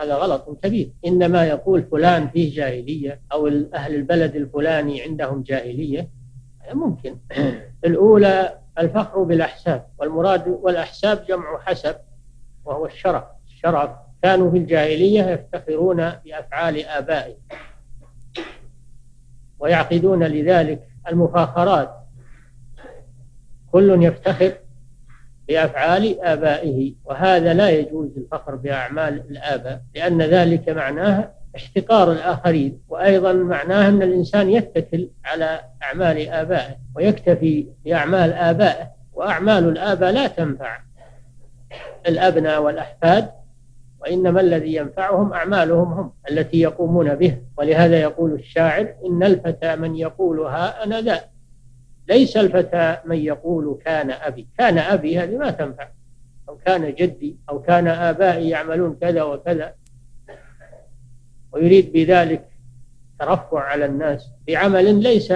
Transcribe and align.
هذا 0.00 0.14
غلط 0.14 0.58
كبير. 0.62 0.92
إنما 1.06 1.46
يقول 1.46 1.82
فلان 1.82 2.28
فيه 2.28 2.54
جاهلية 2.56 3.20
أو 3.32 3.46
أهل 3.74 3.94
البلد 3.94 4.36
الفلاني 4.36 5.02
عندهم 5.02 5.42
جاهلية. 5.42 6.08
ممكن. 6.72 7.16
الأولى 7.84 8.58
الفخر 8.78 9.22
بالأحساب 9.22 9.86
والمراد 9.98 10.48
والأحساب 10.48 11.24
جمع 11.28 11.58
حسب 11.60 11.96
وهو 12.64 12.86
الشرف 12.86 13.24
الشرف 13.46 13.90
كانوا 14.22 14.50
في 14.50 14.56
الجاهلية 14.58 15.22
يفتخرون 15.22 15.96
بأفعال 15.96 16.84
آبائهم 16.84 17.36
ويعقدون 19.58 20.24
لذلك 20.24 20.88
المفاخرات. 21.08 21.96
كل 23.72 24.02
يفتخر 24.02 24.52
بأفعال 25.50 26.20
آبائه 26.20 26.94
وهذا 27.04 27.54
لا 27.54 27.70
يجوز 27.70 28.10
الفخر 28.16 28.54
بأعمال 28.54 29.22
الآباء 29.30 29.80
لأن 29.94 30.22
ذلك 30.22 30.68
معناه 30.68 31.30
احتقار 31.56 32.12
الآخرين 32.12 32.80
وأيضا 32.88 33.32
معناه 33.32 33.88
أن 33.88 34.02
الإنسان 34.02 34.50
يتكل 34.50 35.08
على 35.24 35.60
أعمال 35.82 36.28
آبائه 36.28 36.76
ويكتفي 36.94 37.66
بأعمال 37.84 38.32
آبائه 38.32 38.90
وأعمال 39.12 39.68
الآباء 39.68 40.12
لا 40.12 40.26
تنفع 40.26 40.78
الأبناء 42.08 42.62
والأحفاد 42.62 43.30
وإنما 44.00 44.40
الذي 44.40 44.74
ينفعهم 44.74 45.32
أعمالهم 45.32 45.92
هم 45.92 46.12
التي 46.30 46.60
يقومون 46.60 47.14
به 47.14 47.38
ولهذا 47.58 48.00
يقول 48.00 48.32
الشاعر 48.32 48.94
إن 49.06 49.22
الفتى 49.22 49.76
من 49.76 49.96
يقولها 49.96 50.84
أنا 50.84 51.00
ذا. 51.00 51.20
ليس 52.10 52.36
الفتى 52.36 52.96
من 53.04 53.16
يقول 53.16 53.78
كان 53.84 54.10
أبي. 54.10 54.48
كان 54.58 54.78
أبي 54.78 55.18
هذه 55.18 55.36
ما 55.36 55.50
تنفع. 55.50 55.88
أو 56.48 56.56
كان 56.56 56.94
جدي 56.94 57.36
أو 57.50 57.62
كان 57.62 57.88
آبائي 57.88 58.48
يعملون 58.48 58.96
كذا 59.00 59.22
وكذا. 59.22 59.74
ويريد 61.52 61.92
بذلك 61.92 62.48
ترفع 63.18 63.60
على 63.60 63.84
الناس 63.84 64.30
بعمل 64.46 65.02
ليس 65.02 65.32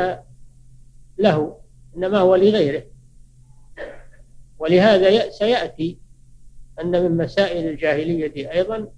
له 1.18 1.58
إنما 1.96 2.18
هو 2.18 2.34
لغيره. 2.34 2.82
ولهذا 4.58 5.30
سيأتي 5.30 5.98
أن 6.80 7.02
من 7.02 7.16
مسائل 7.16 7.68
الجاهلية 7.68 8.52
أيضا 8.52 8.88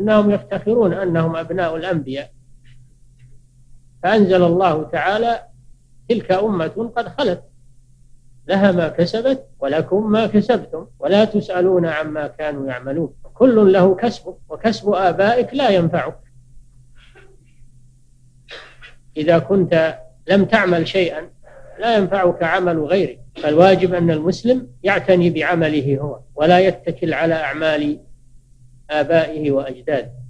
أنهم 0.00 0.30
يفتخرون 0.30 0.92
أنهم 0.92 1.36
أبناء 1.36 1.76
الأنبياء. 1.76 2.32
فأنزل 4.02 4.42
الله 4.42 4.84
تعالى 4.84 5.53
تلك 6.08 6.32
أمة 6.32 6.92
قد 6.96 7.08
خلت. 7.08 7.42
لها 8.48 8.72
ما 8.72 8.88
كسبت 8.88 9.46
ولكم 9.58 10.12
ما 10.12 10.26
كسبتم 10.26 10.86
ولا 10.98 11.24
تسألون 11.24 11.86
عما 11.86 12.26
كانوا 12.26 12.66
يعملون. 12.66 13.14
كل 13.34 13.72
له 13.72 13.94
كسب 13.94 14.34
وكسب 14.48 14.88
آبائك 14.88 15.54
لا 15.54 15.70
ينفعك. 15.70 16.18
إذا 19.16 19.38
كنت 19.38 19.98
لم 20.28 20.44
تعمل 20.44 20.88
شيئا 20.88 21.30
لا 21.78 21.96
ينفعك 21.96 22.42
عمل 22.42 22.84
غيرك. 22.84 23.20
فالواجب 23.42 23.94
أن 23.94 24.10
المسلم 24.10 24.68
يعتني 24.82 25.30
بعمله 25.30 25.98
هو 25.98 26.20
ولا 26.34 26.58
يتكل 26.58 27.14
على 27.14 27.34
أعمال 27.34 28.00
آبائه 28.90 29.50
وأجداده. 29.50 30.23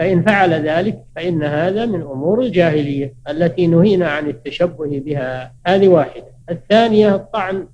فإن 0.00 0.22
فعل 0.22 0.52
ذلك 0.52 1.04
فإن 1.16 1.42
هذا 1.42 1.86
من 1.86 2.02
أمور 2.02 2.40
الجاهلية 2.40 3.14
التي 3.28 3.66
نهينا 3.66 4.08
عن 4.08 4.28
التشبه 4.28 5.00
بها. 5.00 5.54
هذه 5.66 5.88
واحدة. 5.88 6.26
الثانية 6.50 7.14
الطعن 7.14 7.66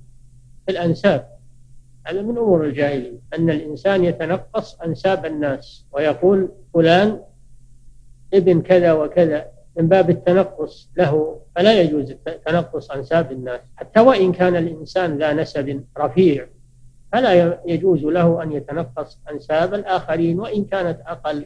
في 0.65 0.71
الأنساب. 0.71 1.27
هذا 2.07 2.21
من 2.21 2.37
أمور 2.37 2.65
الجاهلية. 2.65 3.19
أن 3.37 3.49
الإنسان 3.49 4.03
يتنقص 4.03 4.81
أنساب 4.81 5.25
الناس 5.25 5.85
ويقول 5.91 6.49
فلان 6.73 7.19
ابن 8.33 8.61
كذا 8.61 8.93
وكذا 8.93 9.45
من 9.77 9.87
باب 9.87 10.09
التنقص 10.09 10.89
له 10.97 11.39
فلا 11.55 11.81
يجوز 11.81 12.15
تنقص 12.45 12.91
أنساب 12.91 13.31
الناس. 13.31 13.59
حتى 13.75 13.99
وإن 13.99 14.31
كان 14.31 14.55
الإنسان 14.55 15.17
ذا 15.17 15.33
نسب 15.33 15.83
رفيع 15.97 16.47
فلا 17.11 17.59
يجوز 17.65 18.03
له 18.03 18.43
أن 18.43 18.51
يتنقص 18.51 19.19
أنساب 19.31 19.73
الآخرين. 19.73 20.39
وإن 20.39 20.65
كانت 20.65 20.99
أقل 21.07 21.45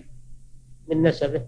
من 0.92 1.04
نسبه. 1.04 1.42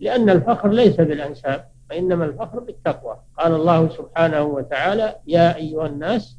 لأن 0.00 0.30
الفخر 0.30 0.68
ليس 0.68 0.96
بالأنساب 0.96 1.68
وإنما 1.90 2.24
الفخر 2.24 2.60
بالتقوى. 2.60 3.16
قال 3.38 3.54
الله 3.54 3.88
سبحانه 3.88 4.42
وتعالى 4.42 5.16
يا 5.26 5.56
أيها 5.56 5.86
الناس 5.86 6.38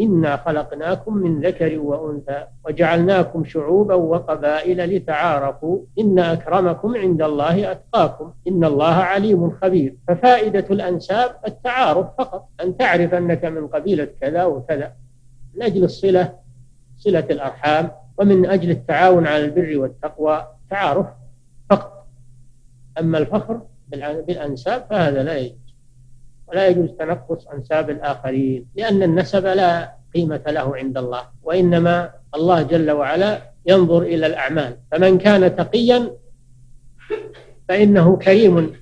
إنا 0.00 0.36
خلقناكم 0.36 1.14
من 1.14 1.40
ذكر 1.40 1.78
وأنثى 1.78 2.46
وجعلناكم 2.64 3.44
شعوبا 3.44 3.94
وقبائل 3.94 4.96
لتعارفوا. 4.96 5.78
إن 5.98 6.18
أكرمكم 6.18 6.96
عند 6.96 7.22
الله 7.22 7.72
أتقاكم. 7.72 8.32
إن 8.48 8.64
الله 8.64 8.94
عليم 8.94 9.50
خبير. 9.50 9.96
ففائدة 10.08 10.66
الأنساب 10.70 11.36
التعارف 11.46 12.06
فقط 12.18 12.48
أن 12.60 12.76
تعرف 12.76 13.14
أنك 13.14 13.44
من 13.44 13.66
قبيلة 13.66 14.08
كذا 14.20 14.44
وكذا. 14.44 14.92
من 15.54 15.62
أجل 15.62 15.84
الصلة 15.84 16.34
صلة 16.96 17.26
الأرحام. 17.30 17.90
ومن 18.20 18.46
أجل 18.46 18.70
التعاون 18.70 19.26
على 19.26 19.44
البر 19.44 19.78
والتقوى 19.78 20.46
تعارف 20.70 21.06
فقط. 21.70 22.06
أما 22.98 23.18
الفخر 23.18 23.60
بالأنساب 24.26 24.86
فهذا 24.90 25.22
لا 25.22 25.36
يجوز. 25.38 25.74
ولا 26.48 26.68
يجوز 26.68 26.90
تنقص 26.90 27.46
أنساب 27.46 27.90
الآخرين 27.90 28.66
لأن 28.74 29.02
النسب 29.02 29.46
لا 29.46 29.94
قيمة 30.14 30.42
له 30.46 30.76
عند 30.76 30.98
الله 30.98 31.22
وإنما 31.42 32.10
الله 32.34 32.62
جل 32.62 32.90
وعلا 32.90 33.42
ينظر 33.66 34.02
إلى 34.02 34.26
الأعمال. 34.26 34.76
فمن 34.92 35.18
كان 35.18 35.56
تقيا 35.56 36.10
فإنه 37.68 38.16
كريم 38.16 38.72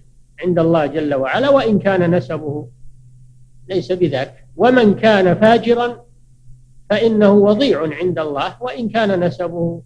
عند 0.42 0.58
الله 0.58 0.86
جل 0.86 1.14
وعلا 1.14 1.48
وإن 1.50 1.78
كان 1.78 2.14
نسبه 2.14 2.68
ليس 3.68 3.92
بذاك 3.92 4.44
ومن 4.56 4.94
كان 4.94 5.34
فاجرا 5.34 6.07
فإنه 6.90 7.32
وضيع 7.32 7.94
عند 7.94 8.18
الله 8.18 8.62
وإن 8.62 8.88
كان 8.88 9.20
نسبه 9.24 9.82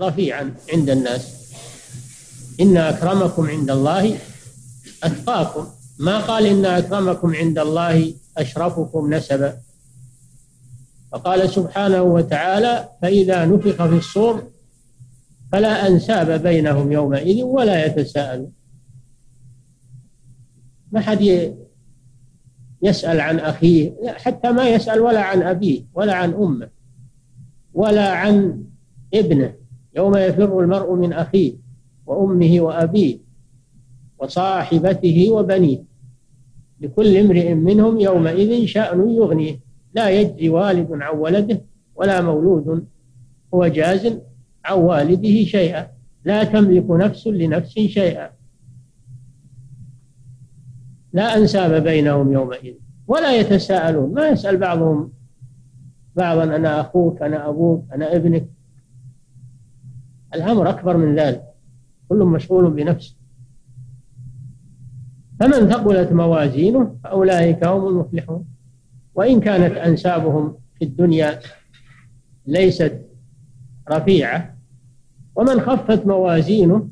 رفيعا 0.00 0.54
عند 0.72 0.90
الناس. 0.90 1.52
إن 2.60 2.76
أكرمكم 2.76 3.46
عند 3.46 3.70
الله 3.70 4.18
أتقاكم. 5.02 5.66
ما 5.98 6.18
قال 6.18 6.46
إن 6.46 6.64
أكرمكم 6.64 7.34
عند 7.34 7.58
الله 7.58 8.14
أشرفكم 8.36 9.14
نسبا. 9.14 9.56
فقال 11.12 11.50
سبحانه 11.50 12.02
وتعالى 12.02 12.88
فإذا 13.02 13.44
نفخ 13.44 13.86
في 13.86 13.96
الصور 13.96 14.50
فلا 15.52 15.86
أنساب 15.86 16.42
بينهم 16.42 16.92
يومئذ 16.92 17.42
ولا 17.42 17.86
يتساءلون. 17.86 18.52
ما 20.92 21.00
حد 21.00 21.54
يسأل 22.82 23.20
عن 23.20 23.38
أخيه 23.38 23.92
حتى 24.06 24.52
ما 24.52 24.68
يسأل 24.68 25.00
ولا 25.00 25.20
عن 25.20 25.42
أبيه 25.42 25.82
ولا 25.94 26.14
عن 26.14 26.34
أمه 26.34 26.68
ولا 27.74 28.10
عن 28.10 28.62
ابنه. 29.14 29.54
يوم 29.96 30.16
يفر 30.16 30.60
المرء 30.60 30.94
من 30.94 31.12
أخيه 31.12 31.52
وأمه 32.06 32.60
وأبيه 32.60 33.18
وصاحبته 34.18 35.30
وبنيه 35.30 35.84
لكل 36.80 37.16
امرئ 37.16 37.54
منهم 37.54 38.00
يومئذ 38.00 38.66
شأن 38.66 39.10
يغنيه. 39.10 39.60
لا 39.94 40.10
يجزي 40.10 40.48
والد 40.48 40.88
عن 40.90 41.18
ولده 41.18 41.62
ولا 41.94 42.20
مولود 42.20 42.86
هو 43.54 43.66
جاز 43.66 44.18
عن 44.64 44.78
والده 44.78 45.44
شيئا. 45.44 45.86
لا 46.24 46.44
تملك 46.44 46.90
نفس 46.90 47.26
لنفس 47.26 47.72
شيئا. 47.72 48.35
لا 51.16 51.36
أنساب 51.36 51.82
بينهم 51.82 52.32
يومئذ 52.32 52.74
ولا 53.06 53.36
يتساءلون. 53.36 54.14
ما 54.14 54.28
يسأل 54.28 54.56
بعضهم 54.56 55.12
بعضا 56.16 56.44
أنا 56.44 56.80
أخوك 56.80 57.22
أنا 57.22 57.48
أبوك 57.48 57.84
أنا 57.92 58.16
ابنك. 58.16 58.46
الأمر 60.34 60.70
أكبر 60.70 60.96
من 60.96 61.16
ذلك. 61.16 61.42
كل 62.08 62.18
مشغول 62.18 62.70
بنفسه. 62.70 63.16
فمن 65.40 65.68
ثقلت 65.68 66.12
موازينه 66.12 66.96
فأولئك 67.04 67.66
هم 67.66 67.88
المفلحون. 67.88 68.44
وإن 69.14 69.40
كانت 69.40 69.76
أنسابهم 69.76 70.56
في 70.78 70.84
الدنيا 70.84 71.40
ليست 72.46 73.00
رفيعة 73.90 74.56
ومن 75.36 75.60
خفت 75.60 76.06
موازينه 76.06 76.88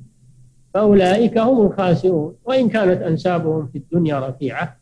فأولئك 0.75 1.39
هم 1.39 1.67
الخاسرون 1.67 2.37
وإن 2.45 2.69
كانت 2.69 3.03
أنسابهم 3.03 3.67
في 3.67 3.79
الدنيا 3.79 4.29
رفيعة 4.29 4.81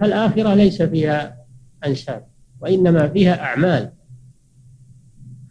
فالآخرة 0.00 0.54
ليس 0.54 0.82
فيها 0.82 1.44
أنساب 1.86 2.26
وإنما 2.60 3.08
فيها 3.08 3.42
أعمال 3.42 3.92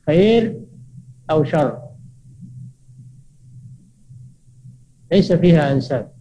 خير 0.06 0.62
أو 1.32 1.44
شر. 1.44 1.82
ليس 5.12 5.34
فيها 5.34 5.72
أنساب. 5.72 6.12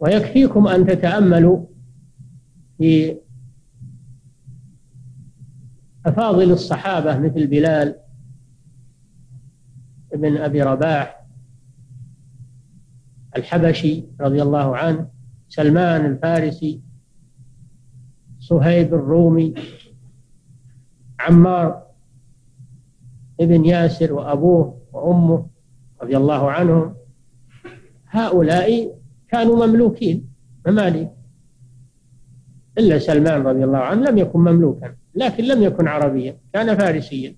ويكفيكم 0.00 0.66
أن 0.66 0.86
تتأملوا 0.86 1.66
في 2.78 3.16
أفاضل 6.06 6.52
الصحابة 6.52 7.18
مثل 7.18 7.46
بلال 7.46 7.96
ابن 10.12 10.36
أبي 10.36 10.62
رباح 10.62 11.26
الحبشي 13.36 14.04
رضي 14.20 14.42
الله 14.42 14.76
عنه 14.76 15.08
سلمان 15.48 16.06
الفارسي 16.06 16.80
صهيب 18.38 18.94
الرومي 18.94 19.54
عمار 21.20 21.86
ابن 23.40 23.64
ياسر 23.64 24.12
وأبوه 24.12 24.80
وأمه 24.92 25.46
رضي 26.02 26.16
الله 26.16 26.50
عنهم. 26.50 26.94
هؤلاء 28.06 28.98
كانوا 29.28 29.66
مملوكين 29.66 30.28
مماليك 30.66 31.10
إلا 32.78 32.98
سلمان 32.98 33.42
رضي 33.42 33.64
الله 33.64 33.78
عنه 33.78 34.10
لم 34.10 34.18
يكن 34.18 34.40
مملوكا. 34.40 34.96
لكن 35.16 35.44
لم 35.44 35.62
يكن 35.62 35.88
عربيا 35.88 36.38
كان 36.52 36.78
فارسيا. 36.78 37.36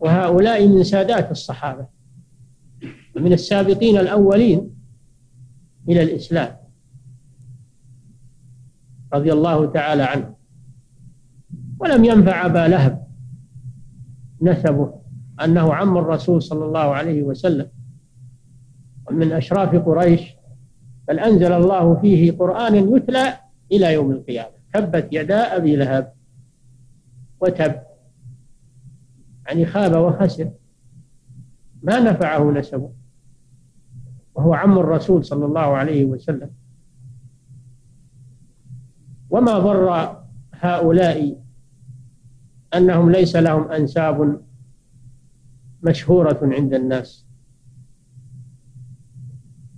وهؤلاء 0.00 0.68
من 0.68 0.84
سادات 0.84 1.30
الصحابة 1.30 1.86
من 3.16 3.32
السابقين 3.32 3.96
الأولين 3.98 4.70
إلى 5.88 6.02
الإسلام. 6.02 6.56
رضي 9.14 9.32
الله 9.32 9.66
تعالى 9.72 10.02
عنه. 10.02 10.34
ولم 11.80 12.04
ينفع 12.04 12.46
أبا 12.46 12.68
لهب 12.68 13.06
نسبه 14.42 15.00
أنه 15.44 15.74
عم 15.74 15.98
الرسول 15.98 16.42
صلى 16.42 16.64
الله 16.64 16.94
عليه 16.94 17.22
وسلم. 17.22 17.68
ومن 19.10 19.32
أشراف 19.32 19.74
قريش 19.74 20.20
بل 21.08 21.18
أنزل 21.18 21.52
الله 21.52 22.00
فيه 22.00 22.32
قرآن 22.32 22.96
يتلى 22.96 23.47
إلى 23.72 23.92
يوم 23.94 24.10
القيامة. 24.10 24.58
تبت 24.74 25.08
يدا 25.12 25.56
أبي 25.56 25.76
لهب 25.76 26.12
وتب. 27.40 27.82
يعني 29.46 29.66
خاب 29.66 29.92
وخسر. 29.92 30.50
ما 31.82 32.00
نفعه 32.00 32.50
نسبه. 32.50 32.92
وهو 34.34 34.54
عم 34.54 34.78
الرسول 34.78 35.24
صلى 35.24 35.46
الله 35.46 35.60
عليه 35.60 36.04
وسلم. 36.04 36.50
وما 39.30 39.58
ضر 39.58 40.16
هؤلاء 40.52 41.42
أنهم 42.74 43.10
ليس 43.10 43.36
لهم 43.36 43.72
أنساب 43.72 44.40
مشهورة 45.82 46.38
عند 46.42 46.74
الناس. 46.74 47.26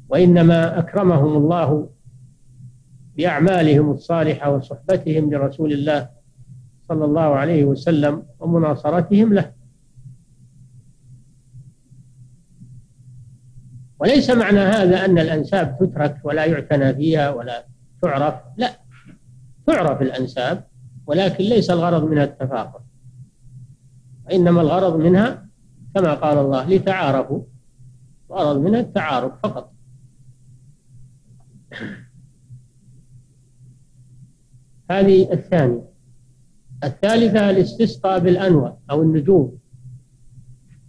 وإنما 0.08 0.78
أكرمهم 0.78 1.36
الله 1.36 1.90
بأعمالهم 3.20 3.90
الصالحة 3.90 4.50
وصحبتهم 4.50 5.34
لرسول 5.34 5.72
الله 5.72 6.08
صلى 6.88 7.04
الله 7.04 7.20
عليه 7.20 7.64
وسلم 7.64 8.22
ومناصرتهم 8.38 9.34
له. 9.34 9.52
وليس 13.98 14.30
معنى 14.30 14.58
هذا 14.58 15.04
أن 15.04 15.18
الأنساب 15.18 15.76
تترك 15.80 16.20
ولا 16.24 16.44
يعتنى 16.44 16.94
فيها 16.94 17.30
ولا 17.30 17.66
تعرف 18.02 18.34
لا 18.56 18.70
تعرف 19.66 20.02
الأنساب 20.02 20.64
ولكن 21.06 21.44
ليس 21.44 21.70
الغرض 21.70 22.04
منها 22.04 22.24
التفاخر 22.24 22.80
وإنما 24.26 24.60
الغرض 24.60 24.96
منها 24.96 25.46
كما 25.94 26.14
قال 26.14 26.38
الله 26.38 26.68
لتعارفوا 26.68 27.42
الغرض 28.30 28.60
منها 28.60 28.80
التعارف 28.80 29.32
فقط. 29.42 29.72
هذه 34.90 35.32
الثانية. 35.32 35.90
الثالثة 36.84 37.50
الاستسقاء 37.50 38.18
بالأنوى 38.18 38.76
أو 38.90 39.02
النجوم. 39.02 39.58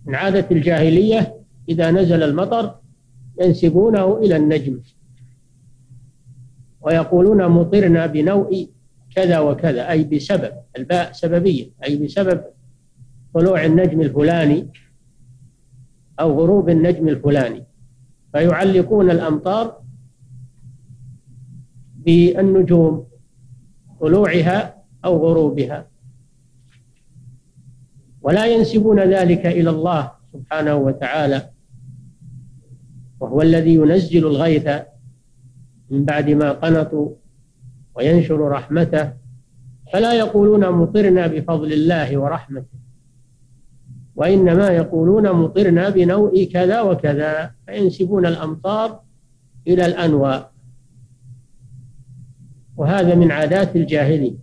من 0.06 0.16
عادة 0.16 0.48
الجاهلية 0.52 1.36
إذا 1.70 1.92
نزل 1.92 2.24
المطر 2.24 2.76
ينسبونه 3.42 4.18
إلى 4.18 4.36
النجم. 4.36 4.80
ويقولون 6.82 7.48
مطرنا 7.48 8.06
بنوء 8.06 8.70
كذا 9.16 9.40
وكذا 9.40 9.90
أي 9.90 10.04
بسبب 10.04 10.54
الباء 10.78 11.12
سببية 11.12 11.70
أي 11.84 11.96
بسبب 11.96 12.44
طلوع 13.34 13.66
النجم 13.66 14.02
الفلاني 14.02 14.68
أو 16.20 16.40
غروب 16.40 16.70
النجم 16.70 17.08
الفلاني. 17.08 17.64
فيعلقون 18.34 19.12
الأمطار 19.12 19.82
بالنجوم. 21.96 23.11
طلوعها 24.02 24.84
أو 25.06 25.18
غروبها. 25.18 25.88
ولا 28.22 28.46
ينسبون 28.46 29.00
ذلك 29.00 29.46
إلى 29.46 29.70
الله 29.70 30.12
سبحانه 30.34 30.76
وتعالى. 30.76 31.50
وهو 33.20 33.42
الذي 33.42 33.76
ينزل 33.76 34.28
الغيث 34.28 34.68
من 35.90 36.06
بعد 36.06 36.30
ما 36.30 36.52
قنطوا 36.52 37.10
وينشر 37.96 38.40
رحمته. 38.48 39.14
فلا 39.94 40.14
يقولون 40.14 40.70
مطرنا 40.70 41.28
بفضل 41.28 41.74
الله 41.74 42.18
ورحمته. 42.18 42.82
وإنما 44.16 44.70
يقولون 44.70 45.32
مطرنا 45.32 45.90
بنوء 45.90 46.44
كذا 46.44 46.82
وكذا. 46.82 47.52
فينسبون 47.66 48.26
الأمطار 48.26 49.00
إلى 49.68 49.86
الأنواء 49.86 50.51
وهذا 52.82 53.16
من 53.16 53.32
عادات 53.32 53.76
الجاهلية 53.76 54.38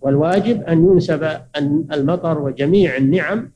والواجب 0.00 0.62
أن 0.62 0.84
ينسب 0.84 1.40
المطر 1.92 2.38
وجميع 2.38 2.96
النعم 2.96 3.50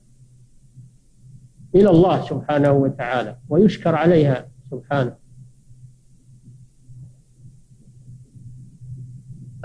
إلى 1.75 1.90
الله 1.90 2.28
سبحانه 2.28 2.72
وتعالى 2.72 3.37
ويشكر 3.49 3.94
عليها 3.94 4.49
سبحانه. 4.70 5.16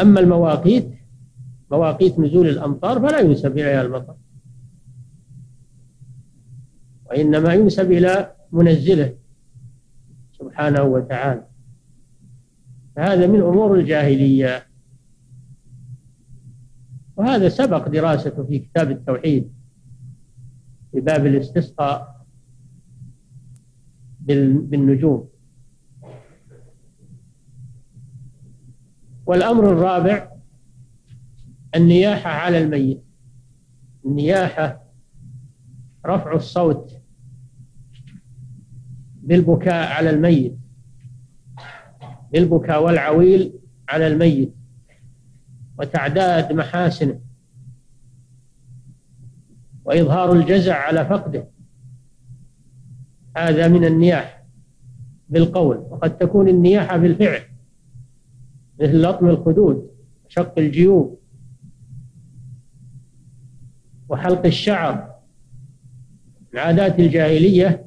أما 0.01 0.19
المواقيت 0.19 0.89
مواقيت 1.71 2.19
نزول 2.19 2.47
الأمطار 2.49 2.99
فلا 2.99 3.19
ينسب 3.19 3.51
إليها 3.51 3.81
المطر. 3.81 4.15
وإنما 7.05 7.53
ينسب 7.53 7.91
إلى 7.91 8.35
منزله 8.51 9.15
سبحانه 10.31 10.83
وتعالى. 10.83 11.52
فهذا 12.95 13.27
من 13.27 13.41
أمور 13.41 13.79
الجاهلية. 13.79 14.67
وهذا 17.15 17.50
سبق 17.50 17.89
دراسته 17.89 18.43
في 18.43 18.59
كتاب 18.59 18.91
التوحيد 18.91 19.53
في 20.91 21.00
باب 21.00 21.25
الاستسقاء 21.25 22.25
بالنجوم. 24.19 25.29
والأمر 29.25 29.71
الرابع 29.71 30.31
النياحة 31.75 32.29
على 32.29 32.57
الميت. 32.57 33.03
النياحة 34.05 34.83
رفع 36.05 36.35
الصوت 36.35 37.01
بالبكاء 39.23 39.91
على 39.93 40.09
الميت. 40.09 40.62
بالبكاء 42.33 42.83
والعويل 42.83 43.53
على 43.89 44.07
الميت 44.07 44.53
وتعداد 45.79 46.53
محاسنه 46.53 47.19
وإظهار 49.85 50.33
الجزع 50.33 50.75
على 50.75 51.05
فقده. 51.05 51.47
هذا 53.37 53.67
من 53.67 53.85
النياحة 53.85 54.43
بالقول 55.29 55.77
وقد 55.77 56.17
تكون 56.17 56.47
النياحة 56.47 56.97
بالفعل 56.97 57.41
مثل 58.81 59.01
لطم 59.01 59.27
الخدود 59.27 59.89
شق 60.27 60.59
الجيوب 60.59 61.19
وحلق 64.09 64.45
الشعر. 64.45 65.13
من 66.53 66.59
عادات 66.59 66.99
الجاهلية 66.99 67.85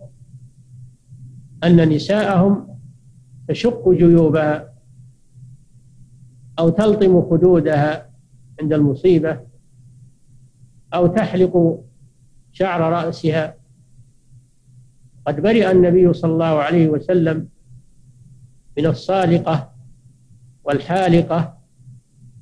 أن 1.64 1.88
نساءهم 1.88 2.65
تشق 3.48 3.88
جيوبها 3.88 4.72
أو 6.58 6.68
تلطم 6.68 7.22
خدودها 7.30 8.10
عند 8.60 8.72
المصيبة 8.72 9.40
أو 10.94 11.06
تحلق 11.06 11.84
شعر 12.52 12.80
رأسها. 12.80 13.54
قد 15.26 15.40
برئ 15.40 15.70
النبي 15.70 16.12
صلى 16.12 16.32
الله 16.32 16.62
عليه 16.62 16.88
وسلم 16.88 17.48
من 18.78 18.86
الصالقة 18.86 19.72
والحالقة 20.64 21.58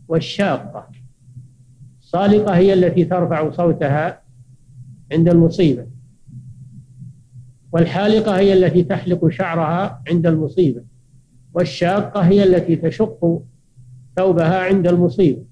والشاقة. 0.08 0.88
الصالقة 2.00 2.56
هي 2.56 2.73
التي 2.73 3.04
ترفع 3.04 3.50
صوتها 3.50 4.23
عند 5.12 5.28
المصيبة 5.28 5.87
والحالقة 7.73 8.38
هي 8.38 8.52
التي 8.52 8.82
تحلق 8.82 9.28
شعرها 9.28 10.02
عند 10.11 10.26
المصيبة. 10.26 10.94
والشاقة 11.54 12.20
هي 12.20 12.44
التي 12.44 12.76
تشق 12.76 13.42
ثوبها 14.16 14.58
عند 14.64 14.87
المصيبة 14.87 15.44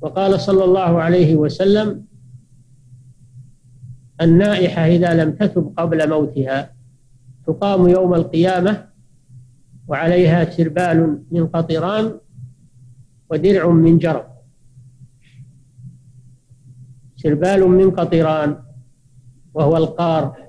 وقال 0.00 0.40
صلى 0.40 0.64
الله 0.64 1.00
عليه 1.02 1.36
وسلم 1.36 2.04
النائحة 4.20 4.86
إذا 4.86 5.24
لم 5.24 5.32
تتب 5.32 5.74
قبل 5.76 6.08
موتها 6.08 6.74
تقام 7.46 7.88
يوم 7.88 8.14
القيامة 8.14 8.88
وعليها 9.88 10.50
سربال 10.50 11.22
من 11.30 11.46
قطران 11.46 12.18
ودرع 13.30 13.68
من 13.70 13.98
جرب 13.98 14.26
سربال 17.16 17.68
من 17.68 17.90
قطران 17.90 18.62
وهو 19.54 19.76
القار 19.76 20.47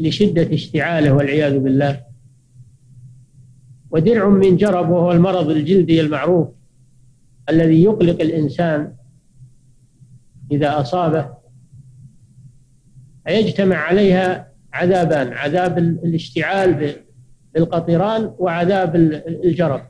لشدة 0.00 0.54
اشتعاله 0.54 1.12
والعياذ 1.12 1.58
بالله. 1.58 2.04
ودرع 3.90 4.28
من 4.28 4.56
جرب 4.56 4.90
وهو 4.90 5.12
المرض 5.12 5.50
الجلدي 5.50 6.00
المعروف 6.00 6.48
الذي 7.48 7.82
يقلق 7.82 8.20
الإنسان 8.20 8.94
إذا 10.52 10.80
أصابه 10.80 11.34
فيجتمع 13.26 13.76
عليها 13.76 14.52
عذابان 14.72 15.32
عذاب 15.32 15.78
الاشتعال 15.78 16.94
بالقطران 17.54 18.34
وعذاب 18.38 18.96
الجرب. 19.44 19.82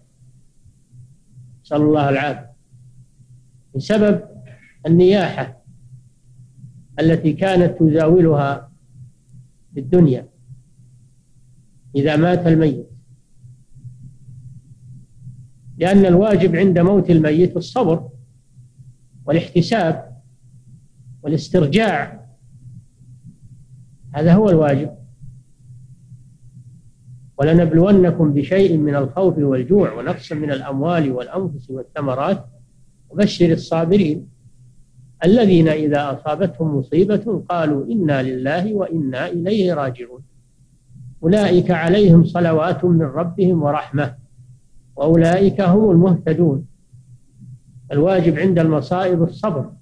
نسأل 1.65 1.81
الله 1.81 2.09
العافية. 2.09 2.53
بسبب 3.75 4.21
النياحة 4.87 5.63
التي 7.01 7.33
كانت 7.33 7.81
تزاولها 7.81 8.72
في 9.75 9.81
الدنيا 9.81 10.29
إذا 11.97 12.17
مات 12.17 12.47
الميت. 12.47 12.87
لأن 15.79 16.07
الواجب 16.07 16.57
عند 16.57 16.79
موت 16.79 17.11
الميت 17.11 17.57
الصبر 17.57 18.09
والاحتساب 19.25 20.23
والاسترجاع. 21.23 22.27
هذا 24.15 24.35
هو 24.35 24.49
الواجب. 24.49 24.91
ولنبلونكم 27.39 28.35
بشيء 28.35 28.77
من 28.77 28.95
الخوف 28.95 29.39
والجوع 29.39 29.93
ونقص 29.93 30.33
من 30.33 30.51
الأموال 30.51 31.13
والأنفس 31.13 31.71
والثمرات 31.71 32.47
وبشر 33.11 33.53
الصابرين. 33.53 34.32
الذين 35.25 35.69
إذا 35.69 36.21
أصابتهم 36.21 36.77
مصيبة 36.77 37.45
قالوا 37.49 37.87
إنا 37.87 38.23
لله 38.23 38.75
وإنا 38.75 39.27
إليه 39.27 39.75
راجعون. 39.75 40.23
أولئك 41.23 41.71
عليهم 41.71 42.25
صلوات 42.25 42.85
من 42.85 43.03
ربهم 43.03 43.63
ورحمة 43.63 44.15
وأولئك 44.97 45.61
هم 45.61 45.91
المهتدون. 45.91 46.67
الواجب 47.93 48.39
عند 48.39 48.59
المصائب 48.59 49.23
الصبر 49.23 49.73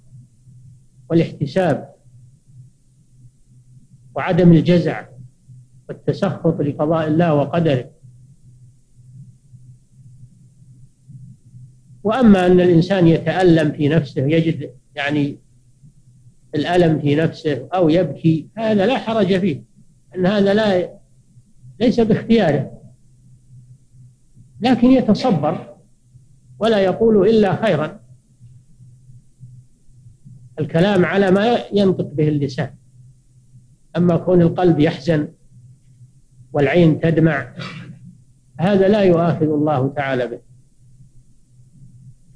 والاحتساب 1.11 1.94
وعدم 4.14 4.52
الجزع 4.52 5.06
والتسخط 5.88 6.61
لقضاء 6.61 7.09
الله 7.09 7.35
وقدره. 7.35 7.90
وأما 12.04 12.47
أن 12.47 12.61
الإنسان 12.61 13.06
يتألم 13.06 13.73
في 13.73 13.88
نفسه 13.88 14.23
يجد 14.23 14.79
يعني 14.94 15.38
الألم 16.54 17.00
في 17.00 17.14
نفسه 17.14 17.68
أو 17.75 17.88
يبكي 17.88 18.49
هذا 18.56 18.87
لا 18.87 18.99
حرج 18.99 19.38
فيه 19.38 19.62
أن 20.16 20.26
هذا 20.26 20.54
لا 20.54 20.90
ليس 21.80 22.00
باختياره. 22.00 22.80
لكن 24.61 24.90
يتصبر 24.90 25.76
ولا 26.59 26.78
يقول 26.78 27.28
إلا 27.28 27.66
خيرا. 27.66 28.00
الكلام 30.61 31.04
على 31.04 31.30
ما 31.30 31.59
ينطق 31.73 32.12
به 32.12 32.28
اللسان. 32.28 32.75
أما 33.97 34.16
كون 34.16 34.42
القلب 34.42 34.80
يحزن 34.80 35.28
والعين 36.52 37.00
تدمع 37.00 37.54
هذا 38.61 38.88
لا 38.88 39.02
يؤاخذ 39.02 39.47
الله 39.47 39.92
تعالى 39.97 40.26
به. 40.26 40.40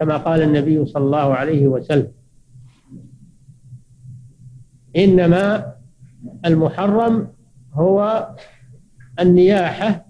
كما 0.00 0.16
قال 0.16 0.42
النبي 0.42 0.86
صلى 0.86 1.04
الله 1.04 1.34
عليه 1.34 1.66
وسلم 1.66 2.12
إنما 4.96 5.74
المحرم 6.44 7.28
هو 7.72 8.28
النياحة 9.20 10.06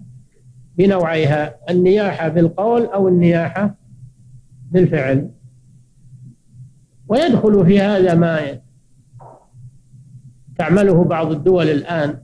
بنوعيها 0.77 1.55
النياحة 1.69 2.27
بالقول 2.27 2.85
أو 2.85 3.07
النياحة 3.07 3.75
بالفعل. 4.71 5.31
ويدخل 7.07 7.65
في 7.65 7.79
هذا 7.79 8.15
ما 8.15 8.61
تعمله 10.57 11.03
بعض 11.03 11.31
الدول 11.31 11.69
الآن 11.69 12.19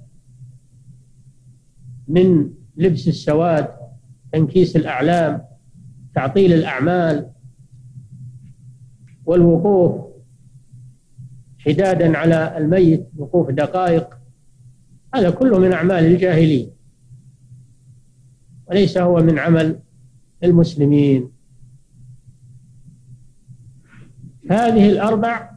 من 2.07 2.49
لبس 2.77 3.07
السواد 3.07 3.67
تنكيس 4.33 4.75
الأعلام 4.75 5.41
تعطيل 6.15 6.53
الأعمال 6.53 7.31
والوقوف 9.25 10.10
حدادا 11.65 12.17
على 12.17 12.57
الميت 12.57 13.09
وقوف 13.17 13.49
دقائق 13.49 14.17
هذا 15.15 15.29
كله 15.29 15.59
من 15.59 15.73
أعمال 15.73 16.05
الجاهلية 16.05 16.69
وليس 18.67 18.97
هو 18.97 19.23
من 19.23 19.39
عمل 19.39 19.79
المسلمين. 20.43 21.31
هذه 24.51 24.89
الأربع 24.89 25.51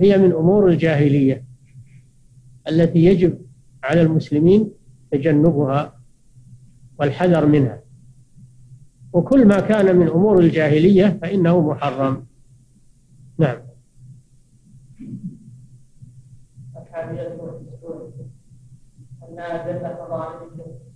هي 0.00 0.18
من 0.18 0.32
أمور 0.32 0.68
الجاهلية 0.68 1.44
التي 2.68 3.04
يجب 3.04 3.38
على 3.82 4.02
المسلمين 4.02 4.70
تجنبها 5.10 6.00
والحذر 6.98 7.46
منها. 7.46 7.80
وكل 9.12 9.46
ما 9.46 9.60
كان 9.60 9.96
من 9.96 10.08
أمور 10.08 10.38
الجاهلية 10.38 11.18
فإنه 11.22 11.68
محرم. 11.70 12.26
نعم. 13.38 13.63
أنها 19.34 19.66
جل 19.66 19.96
فضائل 19.96 20.48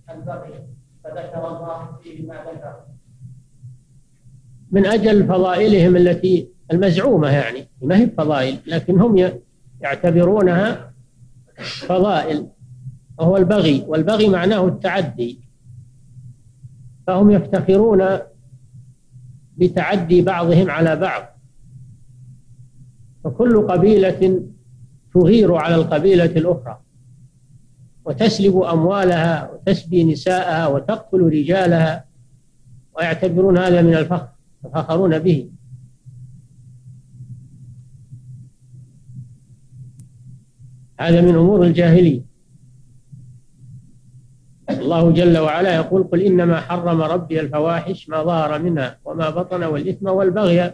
البقي 0.09 0.63
فذكر 1.03 1.47
الله 1.47 1.97
فيه 2.03 2.27
ما 2.27 2.35
ذكر. 2.35 2.75
من 4.71 4.85
أجل 4.85 5.27
فضائلهم 5.27 5.95
التي 5.95 6.49
المزعومة 6.71 7.29
يعني 7.29 7.67
ما 7.81 7.97
هي 7.97 8.09
فضائل 8.09 8.57
لكن 8.67 8.99
هم 8.99 9.31
يعتبرونها 9.81 10.93
فضائل 11.87 12.47
وهو 13.17 13.37
البغي 13.37 13.85
والبغي 13.87 14.29
معناه 14.29 14.67
التعدي. 14.67 15.39
فهم 17.07 17.31
يفتخرون 17.31 18.19
بتعدي 19.57 20.21
بعضهم 20.21 20.69
على 20.69 20.95
بعض. 20.95 21.23
فكل 23.23 23.67
قبيلة 23.67 24.43
تغير 25.13 25.55
على 25.55 25.75
القبيلة 25.75 26.25
الأخرى. 26.25 26.81
وتسلب 28.05 28.57
أموالها 28.57 29.51
وتسبي 29.51 30.03
نساءها 30.03 30.67
وتقتل 30.67 31.19
رجالها 31.19 32.05
ويعتبرون 32.97 33.57
هذا 33.57 33.81
من 33.81 33.93
الفخر 33.95 34.29
يفخرون 34.65 35.19
به. 35.19 35.49
هذا 40.99 41.21
من 41.21 41.35
أمور 41.35 41.63
الجاهلية. 41.63 42.21
الله 44.69 45.11
جل 45.11 45.37
وعلا 45.37 45.75
يقول 45.75 46.03
قل 46.03 46.21
إنما 46.21 46.59
حرم 46.59 47.01
ربي 47.01 47.39
الفواحش 47.39 48.09
ما 48.09 48.23
ظهر 48.23 48.61
منها 48.61 48.97
وما 49.05 49.29
بطن 49.29 49.63
والإثم 49.63 50.07
والبغي 50.07 50.73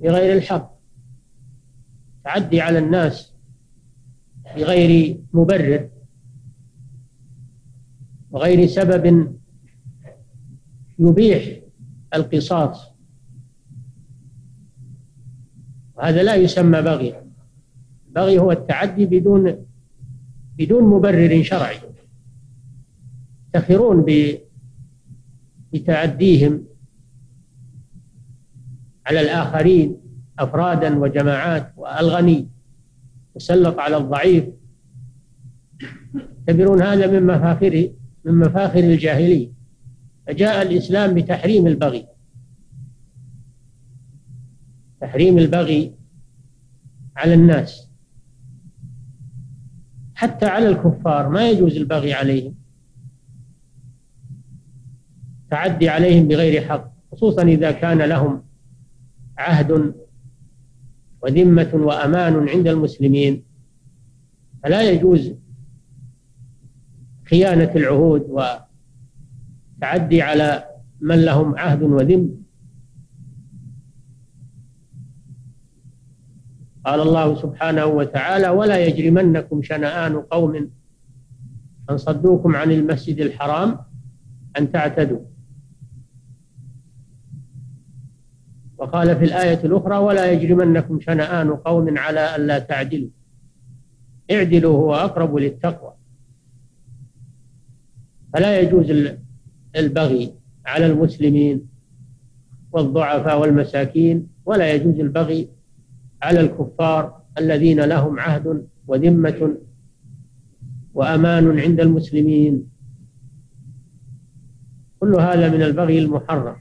بغير 0.00 0.36
الحق. 0.36 0.74
تعدي 2.24 2.60
على 2.60 2.78
الناس 2.78 3.34
بغير 4.56 5.20
مبرر. 5.32 5.88
وغير 8.34 8.66
سبب 8.66 9.34
يبيح 10.98 11.60
القصاص. 12.14 12.90
وهذا 15.94 16.22
لا 16.22 16.34
يسمى 16.34 16.82
بغيا 16.82 17.26
البغي 18.08 18.38
هو 18.38 18.52
التعدي 18.52 19.06
بدون 19.06 19.66
بدون 20.58 20.84
مبرر 20.84 21.42
شرعي. 21.42 21.76
يفتخرون 23.54 24.06
بتعديهم 25.72 26.64
على 29.06 29.20
الآخرين 29.20 29.96
أفرادا 30.38 30.98
وجماعات 30.98 31.72
وألغني. 31.76 32.48
يسلط 33.36 33.78
على 33.78 33.96
الضعيف. 33.96 34.44
يعتبرون 36.48 36.82
هذا 36.82 37.06
من 37.06 37.26
مفاخر 37.26 37.90
من 38.24 38.34
مفاخر 38.38 38.78
الجاهلية 38.78 39.52
فجاء 40.26 40.62
الإسلام 40.62 41.14
بتحريم 41.14 41.66
البغي. 41.66 42.06
تحريم 45.00 45.38
البغي 45.38 45.94
على 47.16 47.34
الناس. 47.34 47.90
حتى 50.14 50.46
على 50.46 50.68
الكفار 50.68 51.28
ما 51.28 51.50
يجوز 51.50 51.76
البغي 51.76 52.12
عليهم. 52.12 52.54
تعدي 55.50 55.88
عليهم 55.88 56.28
بغير 56.28 56.62
حق 56.62 56.92
خصوصا 57.12 57.42
إذا 57.42 57.70
كان 57.72 57.98
لهم 57.98 58.42
عهد 59.38 59.94
وذمة 61.22 61.70
وأمان 61.74 62.48
عند 62.48 62.68
المسلمين. 62.68 63.42
فلا 64.62 64.90
يجوز 64.90 65.34
خيانة 67.34 67.72
العهود 67.76 68.22
وتعدي 69.80 70.22
على 70.22 70.64
من 71.00 71.24
لهم 71.24 71.58
عهد 71.58 71.82
وذم 71.82 72.30
قال 76.84 77.00
الله 77.00 77.34
سبحانه 77.42 77.86
وتعالى 77.86 78.48
ولا 78.48 78.86
يجرمنكم 78.86 79.62
شنآن 79.62 80.16
قوم 80.16 80.70
أن 81.90 81.98
صدوكم 81.98 82.56
عن 82.56 82.70
المسجد 82.70 83.20
الحرام 83.20 83.78
أن 84.58 84.72
تعتدوا. 84.72 85.20
وقال 88.78 89.16
في 89.16 89.24
الآية 89.24 89.64
الأخرى 89.64 89.96
ولا 89.96 90.32
يجرمنكم 90.32 91.00
شنآن 91.00 91.50
قوم 91.50 91.98
على 91.98 92.36
ألا 92.36 92.58
تعدلوا. 92.58 93.10
اعدلوا 94.30 94.76
هو 94.76 94.94
أقرب 94.94 95.36
للتقوى. 95.36 95.93
فلا 98.34 98.60
يجوز 98.60 99.14
البغي 99.76 100.34
على 100.66 100.86
المسلمين 100.86 101.66
والضعفاء 102.72 103.40
والمساكين 103.40 104.26
ولا 104.44 104.72
يجوز 104.72 105.00
البغي 105.00 105.48
على 106.22 106.40
الكفار 106.40 107.22
الذين 107.38 107.80
لهم 107.80 108.20
عهد 108.20 108.66
وذمة 108.86 109.56
وأمان 110.94 111.60
عند 111.60 111.80
المسلمين. 111.80 112.66
كل 115.00 115.14
هذا 115.14 115.48
من 115.48 115.62
البغي 115.62 115.98
المحرم. 115.98 116.56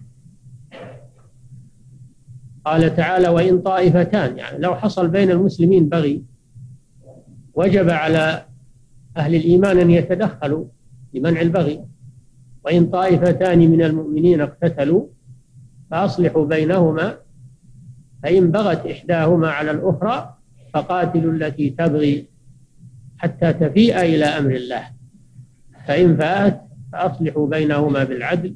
قال 2.66 2.96
تعالى 2.96 3.28
وإن 3.28 3.62
طائفتان 3.62 4.38
يعني 4.38 4.58
لو 4.58 4.76
حصل 4.76 5.08
بين 5.08 5.32
المسلمين 5.32 5.90
بغي 5.90 6.24
وجب 7.54 7.90
على 7.90 8.46
أهل 9.18 9.36
الإيمان 9.36 9.78
أن 9.80 9.92
يتدخلوا 9.92 10.66
لمنع 11.14 11.42
البغي. 11.42 11.86
وإن 12.66 12.86
طائفتان 12.86 13.60
من 13.60 13.82
المؤمنين 13.82 14.42
اقتتلوا 14.42 15.08
فأصلحوا 15.92 16.46
بينهما 16.46 17.18
فإن 18.24 18.52
بغت 18.52 18.86
إحداهما 18.86 19.50
على 19.50 19.72
الأخرى 19.72 20.38
فقاتلوا 20.74 21.34
التي 21.34 21.70
تبغي 21.70 22.28
حتى 23.18 23.54
تفيء 23.54 24.02
إلى 24.02 24.26
أمر 24.26 24.56
الله. 24.56 24.84
فإن 25.88 26.18
فاءت 26.18 26.62
فأصلحوا 26.94 27.48
بينهما 27.48 28.04
بالعدل 28.04 28.56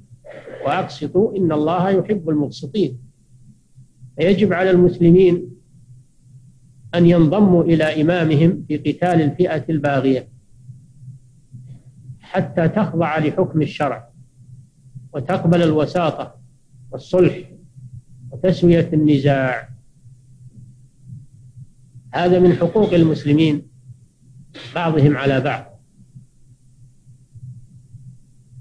وأقسطوا 0.65 1.37
إن 1.37 1.51
الله 1.51 1.89
يحب 1.89 2.29
المقسطين. 2.29 2.99
فيجب 4.17 4.53
على 4.53 4.71
المسلمين 4.71 5.49
أن 6.95 7.05
ينضموا 7.05 7.63
إلى 7.63 8.01
إمامهم 8.01 8.65
في 8.67 8.77
قتال 8.77 9.21
الفئة 9.21 9.63
الباغية. 9.69 10.27
حتى 12.37 12.67
تخضع 12.67 13.17
لحكم 13.17 13.61
الشرع 13.61 14.09
وتقبل 15.13 15.63
الوساطة 15.63 16.35
والصلح 16.91 17.51
وتسوية 18.31 18.89
النزاع. 18.93 19.69
هذا 22.13 22.39
من 22.39 22.53
حقوق 22.53 22.93
المسلمين 22.93 23.67
بعضهم 24.75 25.17
على 25.17 25.41
بعض. 25.41 25.65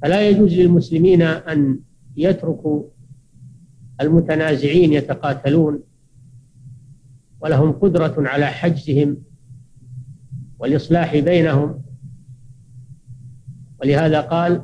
فلا 0.03 0.29
يجوز 0.29 0.55
للمسلمين 0.55 1.23
أن 1.23 1.81
يتركوا 2.17 2.83
المتنازعين 4.01 4.93
يتقاتلون 4.93 5.81
ولهم 7.41 7.73
قدرة 7.73 8.15
على 8.19 8.47
حجزهم 8.47 9.17
والإصلاح 10.59 11.17
بينهم. 11.17 11.86
ولهذا 13.81 14.21
قال 14.21 14.63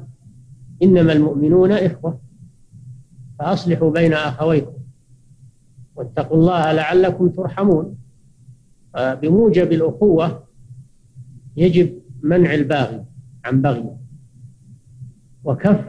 إنما 0.82 1.12
المؤمنون 1.12 1.72
إخوة 1.72 2.20
فأصلحوا 3.38 3.90
بين 3.90 4.12
أخويكم 4.12 4.72
واتقوا 5.94 6.36
الله 6.36 6.72
لعلكم 6.72 7.28
ترحمون. 7.28 7.98
بموجب 8.94 9.72
الأخوة 9.72 10.44
يجب 11.56 11.98
منع 12.22 12.54
الباغي 12.54 13.04
عن 13.44 13.62
بغي 13.62 13.96
وكف 15.44 15.84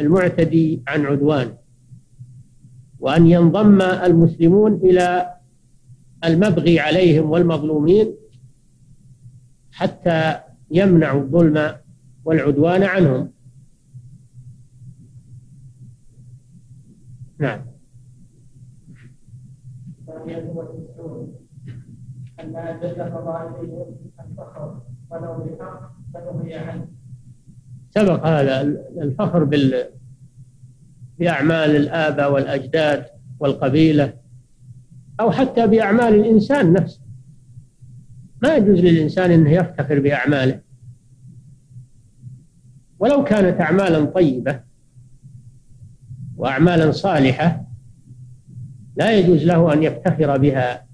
المعتدي 0.00 0.82
عن 0.88 1.06
عدوان 1.06 1.54
وأن 2.98 3.26
ينضم 3.26 3.82
المسلمون 3.82 4.74
إلى 4.74 5.34
المبغي 6.24 6.80
عليهم 6.80 7.30
والمظلومين 7.30 8.14
حتى 9.72 10.40
يمنعوا 10.70 11.20
الظلم 11.20 11.74
والعدوان 12.24 12.82
عنهم. 12.82 13.32
نعم. 17.38 17.66
الثانية 20.00 20.50
والتسعون 20.50 21.34
أنها 22.40 22.80
جل 22.82 23.12
فضائلهم 23.12 23.96
الفخر 24.20 24.80
ولو 25.10 25.56
بحق 25.58 25.92
فنهي 26.14 26.54
عنه 26.54 26.88
سبق 27.90 28.26
هذا 28.26 28.62
الفخر 29.02 29.44
بال 29.44 29.84
بأعمال 31.18 31.76
الآباء 31.76 32.32
والأجداد 32.32 33.06
والقبيلة 33.40 34.14
أو 35.20 35.30
حتى 35.30 35.66
بأعمال 35.66 36.14
الإنسان 36.14 36.72
نفسه. 36.72 37.00
ما 38.42 38.56
يجوز 38.56 38.80
للإنسان 38.80 39.30
أنه 39.30 39.50
يفتخر 39.50 40.00
بأعماله. 40.00 40.60
ولو 42.98 43.24
كانت 43.24 43.60
أعمالا 43.60 44.04
طيبة 44.04 44.60
وأعمالا 46.36 46.92
صالحة 46.92 47.64
لا 48.96 49.12
يجوز 49.18 49.44
له 49.44 49.72
أن 49.72 49.82
يفتخر 49.82 50.36
بها 50.38 50.86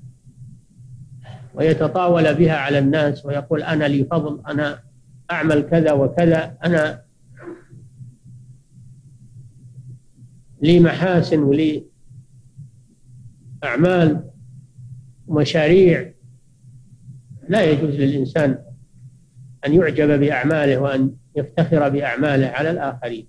ويتطاول 1.54 2.34
بها 2.34 2.56
على 2.56 2.78
الناس 2.78 3.26
ويقول 3.26 3.62
أنا 3.62 3.84
لي 3.84 4.04
فضل 4.04 4.42
أنا 4.46 4.82
أعمل 5.30 5.62
كذا 5.62 5.92
وكذا 5.92 6.56
أنا 6.64 7.02
لي 10.62 10.80
محاسن 10.80 11.38
ولي 11.42 11.84
أعمال 13.64 14.30
ومشاريع. 15.26 16.12
لا 17.48 17.64
يجوز 17.64 17.94
للإنسان 17.94 18.58
أن 19.66 19.74
يعجب 19.74 20.20
بأعماله 20.20 20.79
وأن 20.79 21.16
يفتخر 21.37 21.88
بأعماله 21.88 22.46
على 22.46 22.70
الآخرين. 22.70 23.27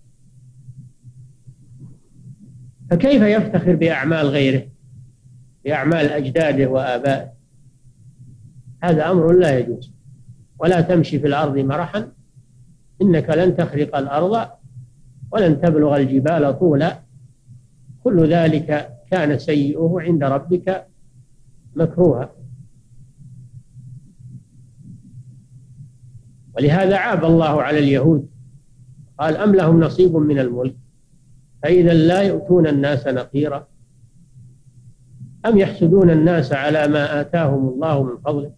فكيف 2.90 3.22
يفتخر 3.22 3.76
بأعمال 3.76 4.28
غيره؟ 4.28 4.68
بأعمال 5.66 6.06
أجداده 6.06 6.68
وآبائه؟ 6.68 7.32
هذا 8.84 9.12
أمر 9.12 9.32
لا 9.32 9.60
يجوز. 9.60 9.94
ولا 10.60 10.82
تمشي 10.82 11.20
في 11.20 11.28
الأرض 11.28 11.58
مرحا 11.58 12.12
إنك 13.02 13.30
لن 13.30 13.58
تخرق 13.58 13.98
الأرض 13.98 14.50
ولن 15.32 15.62
تبلغ 15.62 15.98
الجبال 15.98 16.60
طولا. 16.60 17.00
كل 18.04 18.28
ذلك 18.28 18.90
كان 19.12 19.40
سيئه 19.40 19.96
عند 19.98 20.24
ربك 20.24 20.88
مكروها. 21.76 22.30
ولهذا 26.58 26.98
عاب 26.98 27.26
الله 27.26 27.62
على 27.62 27.80
اليهود. 27.80 28.30
قال 29.20 29.38
أم 29.38 29.56
لهم 29.56 29.80
نصيب 29.80 30.16
من 30.16 30.40
الملك؟ 30.40 30.76
فإذا 31.64 31.94
لا 31.94 32.22
يؤتون 32.22 32.68
الناس 32.68 33.08
نقيرا. 33.08 33.68
أم 35.46 35.58
يحسدون 35.58 36.10
الناس 36.10 36.54
على 36.54 36.88
ما 36.88 37.22
آتاهم 37.22 37.68
الله 37.70 38.04
من 38.04 38.18
فضله؟ 38.26 38.52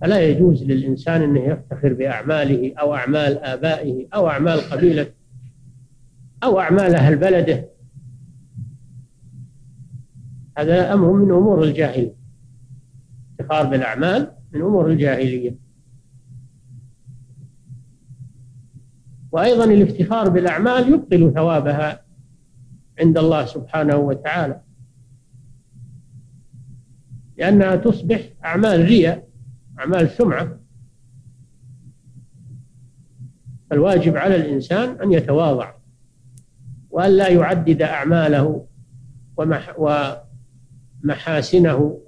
فلا 0.00 0.20
يجوز 0.20 0.62
للإنسان 0.62 1.22
أنه 1.22 1.40
يفتخر 1.40 1.92
بأعماله 1.92 2.72
أو 2.80 2.94
أعمال 2.94 3.38
آبائه 3.38 4.06
أو 4.14 4.28
أعمال 4.28 4.60
قبيلته 4.60 5.12
أو 6.44 6.60
أعمال 6.60 6.94
أهل 6.94 7.16
بلده. 7.16 7.68
هذا 10.58 10.92
أمر 10.92 11.12
من 11.12 11.30
أمور 11.30 11.64
الجاهلية. 11.64 12.14
افتخار 13.40 13.66
بالأعمال 13.66 14.32
من 14.52 14.60
أمور 14.60 14.90
الجاهلية. 14.90 15.69
وأيضا 19.32 19.64
الافتخار 19.64 20.28
بالأعمال 20.28 20.92
يبطل 20.92 21.32
ثوابها 21.34 22.04
عند 23.00 23.18
الله 23.18 23.46
سبحانه 23.46 23.96
وتعالى. 23.96 24.60
لأنها 27.38 27.76
تصبح 27.76 28.20
أعمال 28.44 28.84
رياء 28.84 29.28
أعمال 29.78 30.10
سمعة. 30.10 30.60
فالواجب 33.70 34.16
على 34.16 34.36
الإنسان 34.36 34.88
أن 35.02 35.12
يتواضع 35.12 35.72
وأن 36.90 37.10
لا 37.10 37.28
يعدد 37.28 37.82
أعماله 37.82 38.66
ومحاسنه 41.04 42.00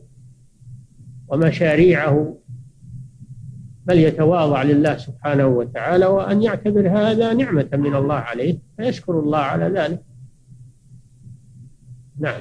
ومشاريعه 1.29 2.39
بل 3.87 3.99
يتواضع 3.99 4.63
لله 4.63 4.97
سبحانه 4.97 5.47
وتعالى 5.47 6.07
وأن 6.07 6.43
يعتبر 6.43 6.89
هذا 6.89 7.33
نعمة 7.33 7.69
من 7.73 7.95
الله 7.95 8.15
عليه 8.15 8.59
فيشكر 8.77 9.19
الله 9.19 9.39
على 9.39 9.65
ذلك. 9.65 10.03
نعم. 12.19 12.41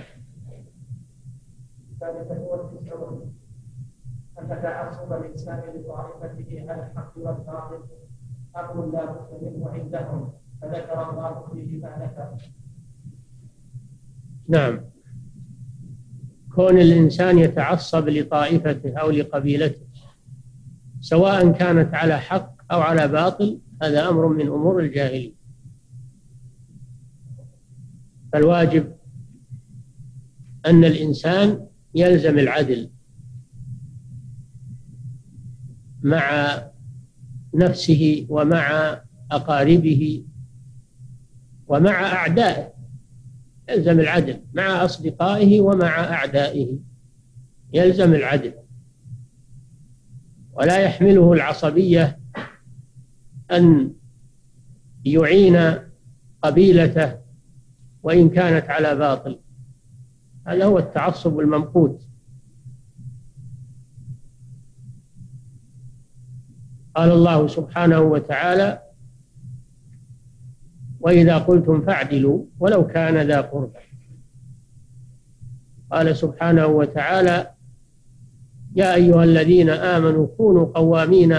أن 4.40 4.62
تعصب 4.64 5.14
الإنسان 5.14 5.62
لطائفته 5.76 6.66
على 6.68 6.92
الحق 6.92 7.18
أمر 8.58 8.86
منه 9.42 9.70
عندهم 9.70 10.34
فذكر 10.62 11.10
الله 11.10 11.48
فيه 11.54 11.78
ما 11.78 12.12
نعم. 14.48 14.82
كون 16.56 16.78
الإنسان 16.78 17.38
يتعصب 17.38 18.10
لطائفته 18.10 18.98
أو 18.98 19.12
لقبيلته 19.12 19.91
سواء 21.02 21.52
كانت 21.52 21.94
على 21.94 22.18
حق 22.18 22.72
أو 22.72 22.82
على 22.82 23.08
باطل 23.08 23.60
هذا 23.82 24.10
أمر 24.10 24.28
من 24.28 24.48
أمور 24.48 24.80
الجاهلية. 24.80 25.34
فالواجب 28.34 28.94
أن 30.66 30.84
الإنسان 30.84 31.68
يلزم 31.96 32.40
العدل 32.40 32.90
مع 36.04 36.58
نفسه 37.56 38.26
ومع 38.30 38.98
أقاربه 39.32 40.26
ومع 41.68 42.14
أعدائه. 42.14 42.74
يلزم 43.70 44.00
العدل 44.00 44.42
مع 44.54 44.86
أصدقائه 44.86 45.62
ومع 45.62 46.04
أعدائه. 46.04 46.80
يلزم 47.74 48.14
العدل. 48.14 48.54
ولا 50.62 50.78
يحمله 50.78 51.34
العصبية 51.34 52.20
أن 53.52 53.94
يعين 55.06 55.78
قبيلته 56.42 57.18
وإن 58.04 58.30
كانت 58.30 58.70
على 58.70 58.96
باطل. 58.96 59.40
هذا 60.48 60.66
هو 60.66 60.80
التعصب 60.80 61.40
الممقوت. 61.40 62.08
قال 66.96 67.12
الله 67.12 67.48
سبحانه 67.48 68.00
وتعالى 68.00 68.82
وإذا 71.00 71.38
قلتم 71.38 71.82
فاعدلوا 71.82 72.46
ولو 72.60 72.88
كان 72.88 73.28
ذا 73.28 73.42
قربى. 73.42 73.80
قال 75.92 76.18
سبحانه 76.18 76.66
وتعالى 76.66 77.52
يا 78.76 78.96
أيها 78.96 79.24
الذين 79.24 79.70
آمنوا 79.70 80.28
كونوا 80.38 80.66
قوامين 80.66 81.36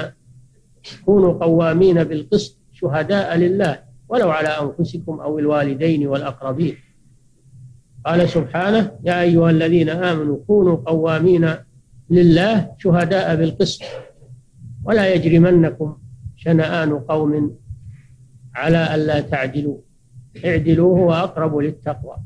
كونوا 1.05 1.33
قوامين 1.33 2.05
بالقسط 2.05 2.59
شهداء 2.73 3.37
لله 3.37 3.79
ولو 4.09 4.31
على 4.31 4.49
أنفسكم 4.49 5.21
أو 5.21 5.39
الوالدين 5.39 6.07
والأقربين. 6.07 6.77
قال 8.07 8.29
سبحانه 8.29 8.99
يا 9.05 9.21
أيها 9.21 9.51
الذين 9.51 9.89
آمنوا 9.89 10.39
كونوا 10.47 10.77
قوامين 10.77 11.51
لله 12.11 12.71
شهداء 12.79 13.37
بالقسط. 13.37 13.83
ولا 14.85 15.15
يجرمنكم 15.15 15.99
شنآن 16.37 16.99
قوم 16.99 17.57
على 18.55 18.95
ألا 18.95 19.21
تعدلوا. 19.21 19.79
اعدلوا 20.45 20.99
هو 20.99 21.13
أقرب 21.13 21.57
للتقوى. 21.57 22.17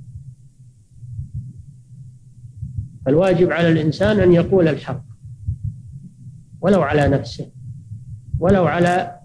فالواجب 3.07 3.53
على 3.53 3.69
الإنسان 3.69 4.21
أن 4.21 4.33
يقول 4.33 4.69
الحق 4.69 5.05
ولو 6.61 6.83
على 6.83 7.09
نفسه 7.09 7.51
ولو 8.39 8.67
على 8.67 9.21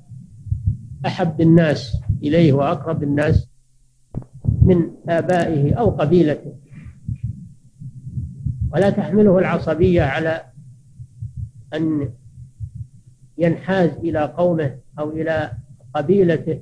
أحب 1.05 1.41
الناس 1.41 2.01
إليه 2.23 2.53
وأقرب 2.53 3.03
الناس 3.03 3.47
من 4.61 4.91
آبائه 5.09 5.73
أو 5.73 5.89
قبيلته. 5.89 6.53
ولا 8.73 8.89
تحمله 8.89 9.39
العصبية 9.39 10.03
على 10.03 10.43
أن 11.73 12.09
ينحاز 13.37 13.89
إلى 13.89 14.25
قومه 14.25 14.77
أو 14.99 15.11
إلى 15.11 15.51
قبيلته 15.93 16.61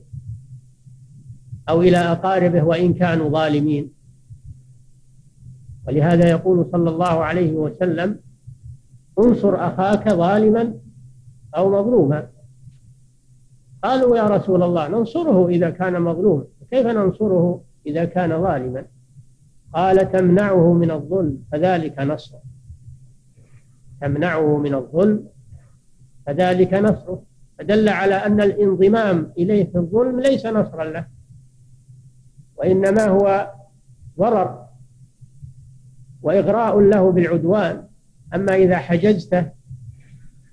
أو 1.70 1.82
إلى 1.82 1.98
أقاربه 1.98 2.64
وإن 2.64 2.94
كانوا 2.94 3.30
ظالمين. 3.30 3.99
ولهذا 5.90 6.30
يقول 6.30 6.70
صلى 6.72 6.90
الله 6.90 7.24
عليه 7.24 7.54
وسلم 7.54 8.20
انصر 9.20 9.56
أخاك 9.56 10.10
ظالما 10.10 10.74
أو 11.56 11.70
مظلوما. 11.70 12.30
قالوا 13.84 14.18
يا 14.18 14.24
رسول 14.24 14.64
الله 14.64 14.88
ننصره 14.88 15.48
إذا 15.48 15.70
كان 15.70 16.02
مظلوما. 16.02 16.44
كيف 16.72 16.88
ننصره 16.88 17.64
إذا 17.86 18.06
كان 18.06 18.42
ظالما؟ 18.42 18.86
قال 19.74 20.12
تمنعه 20.12 20.74
من 20.74 20.92
الظلم 20.92 21.44
فذلك 21.52 22.00
نصره. 22.00 22.42
تمنعه 24.02 24.58
من 24.58 24.76
الظلم 24.76 25.28
فذلك 26.26 26.74
نصره. 26.74 27.24
فدل 27.60 27.90
على 27.90 28.16
أن 28.16 28.42
الانضمام 28.42 29.34
إليه 29.38 29.72
في 29.72 29.78
الظلم 29.78 30.20
ليس 30.20 30.46
نصرا 30.46 30.84
له 30.84 31.06
وإنما 32.58 33.08
هو 33.08 33.54
ضرر. 34.20 34.69
وإغراء 36.22 36.80
له 36.80 37.12
بالعدوان. 37.12 37.88
أما 38.36 38.56
إذا 38.56 38.78
حجزته 38.78 39.52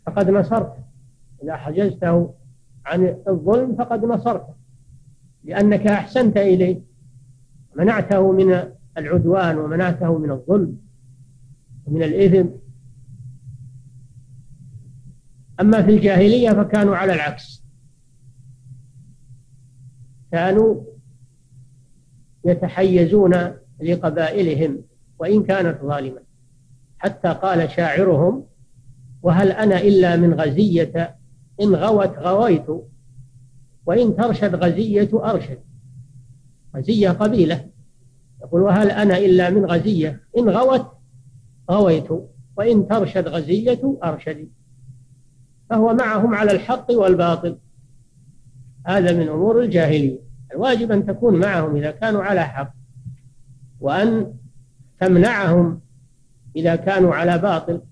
فقد 0.06 0.30
نصرته. 0.30 0.84
إذا 1.42 1.56
حجزته 1.56 2.34
عن 2.86 3.16
الظلم 3.28 3.76
فقد 3.76 4.04
نصرته 4.04 4.54
لأنك 5.44 5.86
أحسنت 5.86 6.36
إليه. 6.36 6.80
منعته 7.76 8.32
من 8.32 8.62
العدوان 8.98 9.58
ومنعته 9.58 10.18
من 10.18 10.30
الظلم 10.30 10.78
ومن 11.86 12.02
الإثم. 12.02 12.48
أما 15.60 15.82
في 15.82 15.90
الجاهلية 15.90 16.50
فكانوا 16.50 16.96
على 16.96 17.12
العكس. 17.12 17.64
كانوا 20.32 20.82
يتحيزون 22.44 23.34
لقبائلهم. 23.80 24.82
وإن 25.18 25.42
كانت 25.42 25.78
ظالمة. 25.82 26.20
حتى 26.98 27.28
قال 27.28 27.70
شاعرهم 27.70 28.46
وهل 29.22 29.50
أنا 29.50 29.80
إلا 29.80 30.16
من 30.16 30.34
غزية؟ 30.34 31.16
إن 31.60 31.74
غوت 31.74 32.18
غويت 32.18 32.66
وإن 33.86 34.16
ترشد 34.16 34.54
غزية 34.54 35.10
أرشد. 35.14 35.58
غزية 36.76 37.10
قبيلة. 37.10 37.68
يقول 38.42 38.62
وهل 38.62 38.90
أنا 38.90 39.18
إلا 39.18 39.50
من 39.50 39.64
غزية؟ 39.64 40.20
إن 40.38 40.48
غوت 40.48 40.86
غويت 41.70 42.08
وإن 42.56 42.88
ترشد 42.88 43.28
غزية 43.28 43.98
أرشد. 44.04 44.48
فهو 45.70 45.94
معهم 45.94 46.34
على 46.34 46.52
الحق 46.52 46.86
والباطل. 46.90 47.58
هذا 48.86 49.12
من 49.12 49.28
أمور 49.28 49.60
الجاهلية. 49.60 50.18
الواجب 50.52 50.92
أن 50.92 51.06
تكون 51.06 51.40
معهم 51.40 51.76
إذا 51.76 51.90
كانوا 51.90 52.22
على 52.22 52.44
حق 52.44 52.72
وأن 53.80 54.34
تمنعهم 55.00 55.80
إذا 56.56 56.76
كانوا 56.76 57.14
على 57.14 57.38
باطل 57.38 57.82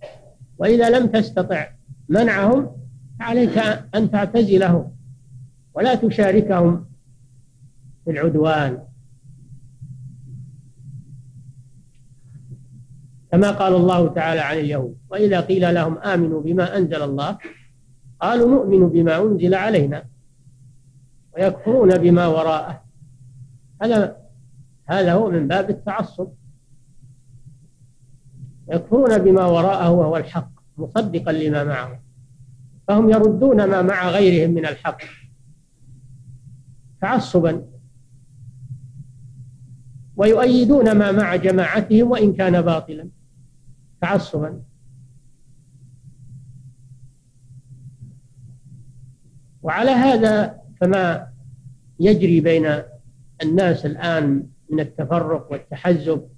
وإذا 0.59 0.91
لم 0.91 1.07
تستطع 1.07 1.69
منعهم 2.09 2.77
عليك 3.21 3.59
أن 3.95 4.11
تعتزلهم 4.11 4.93
ولا 5.75 5.95
تشاركهم 5.95 6.87
في 8.05 8.11
العدوان. 8.11 8.79
كما 13.33 13.51
قال 13.51 13.75
الله 13.75 14.09
تعالى 14.09 14.41
عن 14.41 14.57
اليهود 14.57 14.97
وإذا 15.11 15.41
قيل 15.41 15.75
لهم 15.75 15.99
آمنوا 15.99 16.43
بما 16.43 16.77
أنزل 16.77 17.03
الله 17.03 17.39
قالوا 18.21 18.51
نؤمن 18.51 18.89
بما 18.89 19.23
أنزل 19.23 19.55
علينا 19.55 20.05
ويكفرون 21.35 21.99
بما 21.99 22.27
وراءه. 22.27 22.85
هذا 23.83 24.17
هذا 24.87 25.13
هو 25.13 25.31
من 25.31 25.49
باب 25.49 25.71
التعصب. 25.71 26.29
يكفرون 28.69 29.19
بما 29.19 29.47
وراءه 29.47 29.91
وهو 29.91 30.17
الحق 30.17 30.51
مصدقا 30.77 31.33
لما 31.33 31.65
معه. 31.65 32.01
فهم 32.89 33.11
يردون 33.11 33.65
ما 33.65 33.83
مع 33.83 34.09
غيرهم 34.09 34.55
من 34.55 34.67
الحق. 34.67 35.03
تعصبا. 37.01 37.67
ويؤيدون 40.17 40.93
ما 40.99 41.13
مع 41.13 41.37
جماعتهم 41.37 42.11
وإن 42.11 42.33
كان 42.33 42.63
باطلا. 42.63 43.09
تعصبا. 44.01 44.63
وعلى 49.63 49.91
هذا 49.91 50.61
فما 50.81 51.29
يجري 52.01 52.41
بين 52.41 52.83
الناس 53.43 53.87
الآن 53.87 54.47
من 54.71 54.81
التفرق 54.81 55.53
والتحزب 55.53 56.29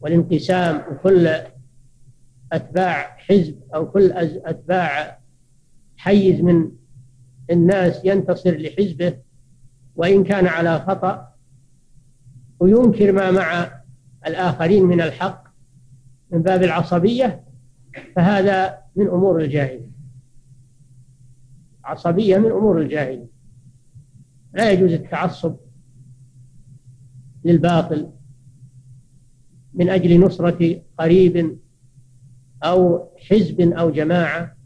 والانقسام 0.00 0.82
وكل 0.92 1.28
أتباع 2.52 3.16
حزب 3.16 3.60
أو 3.74 3.90
كل 3.90 4.12
أتباع 4.44 5.20
حيز 5.96 6.40
من 6.40 6.70
الناس 7.50 8.04
ينتصر 8.04 8.56
لحزبه 8.56 9.16
وإن 9.96 10.24
كان 10.24 10.46
على 10.46 10.78
خطأ 10.78 11.34
وينكر 12.60 13.12
ما 13.12 13.30
مع 13.30 13.70
الآخرين 14.26 14.84
من 14.84 15.00
الحق 15.00 15.44
من 16.30 16.42
باب 16.42 16.62
العصبية 16.62 17.44
فهذا 18.16 18.78
من 18.96 19.08
أمور 19.08 19.40
الجاهلية. 19.40 19.90
عصبية 21.84 22.38
من 22.38 22.50
أمور 22.50 22.80
الجاهلية. 22.80 23.26
لا 24.52 24.70
يجوز 24.70 24.92
التعصب 24.92 25.56
للباطل. 27.44 28.10
من 29.80 29.88
أجل 29.88 30.20
نصرة 30.20 30.82
قريب 30.98 31.58
أو 32.62 33.08
حزب 33.30 33.60
أو 33.60 33.90
جماعة 33.90 34.56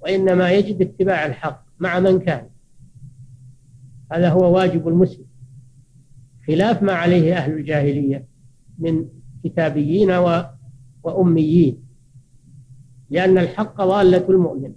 وإنما 0.00 0.50
يجب 0.50 0.82
اتباع 0.82 1.26
الحق 1.26 1.66
مع 1.78 2.00
من 2.00 2.18
كان. 2.18 2.48
هذا 4.12 4.30
هو 4.30 4.56
واجب 4.56 4.88
المسلم. 4.88 5.26
خلاف 6.46 6.82
ما 6.82 6.92
عليه 6.92 7.36
أهل 7.36 7.52
الجاهلية 7.52 8.28
من 8.78 9.08
كتابيين 9.44 10.10
وأميين. 11.02 11.82
لأن 13.10 13.38
الحق 13.38 13.76
ضالة 13.76 14.28
المؤمن. 14.28 14.72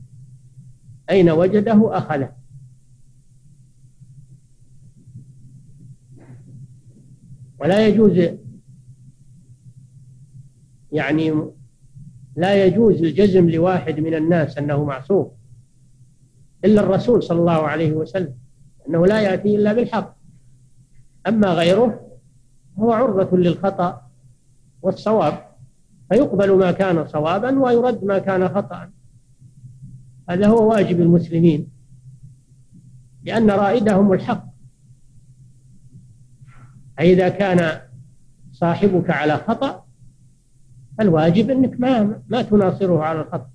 أين 1.09 1.29
وجده؟ 1.29 1.97
أخذه. 1.97 2.31
ولا 7.59 7.87
يجوز 7.87 8.39
يعني 10.91 11.51
لا 12.35 12.65
يجوز 12.65 13.03
الجزم 13.03 13.49
لواحد 13.49 13.99
من 13.99 14.13
الناس 14.13 14.57
أنه 14.57 14.83
معصوم 14.83 15.31
إلا 16.65 16.81
الرسول 16.81 17.23
صلى 17.23 17.39
الله 17.39 17.67
عليه 17.67 17.91
وسلم 17.91 18.33
أنه 18.89 19.05
لا 19.05 19.21
يأتي 19.21 19.55
إلا 19.55 19.73
بالحق. 19.73 20.17
أما 21.27 21.53
غيره 21.53 22.17
هو 22.79 22.91
عرضة 22.91 23.37
للخطأ 23.37 24.09
والصواب 24.81 25.45
فيقبل 26.11 26.57
ما 26.57 26.71
كان 26.71 27.07
صوابا 27.07 27.59
ويرد 27.59 28.03
ما 28.03 28.19
كان 28.19 28.49
خطأ 28.49 28.89
هذا 30.29 30.47
هو 30.47 30.69
واجب 30.69 31.01
المسلمين 31.01 31.67
لأن 33.23 33.49
رائدهم 33.49 34.13
الحق. 34.13 34.45
فإذا 36.97 37.29
كان 37.29 37.81
صاحبك 38.51 39.09
على 39.09 39.37
خطأ 39.37 39.88
الواجب 40.99 41.49
أنك 41.49 41.79
ما 41.79 42.21
ما 42.27 42.41
تناصره 42.41 43.03
على 43.03 43.21
الخطأ. 43.21 43.49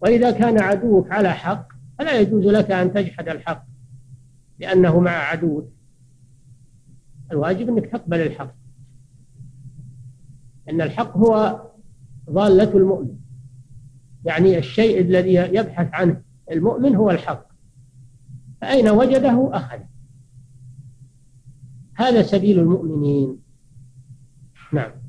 وإذا 0.00 0.30
كان 0.30 0.60
عدوك 0.60 1.10
على 1.10 1.30
حق 1.30 1.68
فلا 1.98 2.20
يجوز 2.20 2.46
لك 2.46 2.70
أن 2.70 2.92
تجحد 2.92 3.28
الحق 3.28 3.66
لأنه 4.58 5.00
مع 5.00 5.10
عدوك. 5.10 5.72
الواجب 7.32 7.68
أنك 7.68 7.86
تقبل 7.86 8.20
الحق. 8.20 8.54
أن 10.70 10.80
الحق 10.80 11.16
هو 11.16 11.62
ضالة 12.30 12.76
المؤمن. 12.76 13.16
يعني 14.24 14.58
الشيء 14.58 15.00
الذي 15.00 15.34
يبحث 15.34 15.88
عنه 15.92 16.22
المؤمن 16.50 16.96
هو 16.96 17.10
الحق. 17.10 17.48
فأين 18.60 18.88
وجده؟ 18.88 19.50
أخذه 19.52 19.88
هذا 21.94 22.22
سبيل 22.22 22.58
المؤمنين. 22.58 23.38
نعم. 24.72 25.03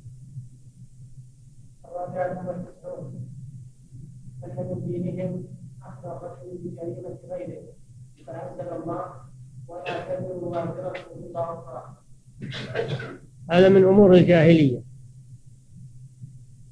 هذا 13.51 13.69
من 13.69 13.83
أمور 13.83 14.13
الجاهلية 14.13 14.81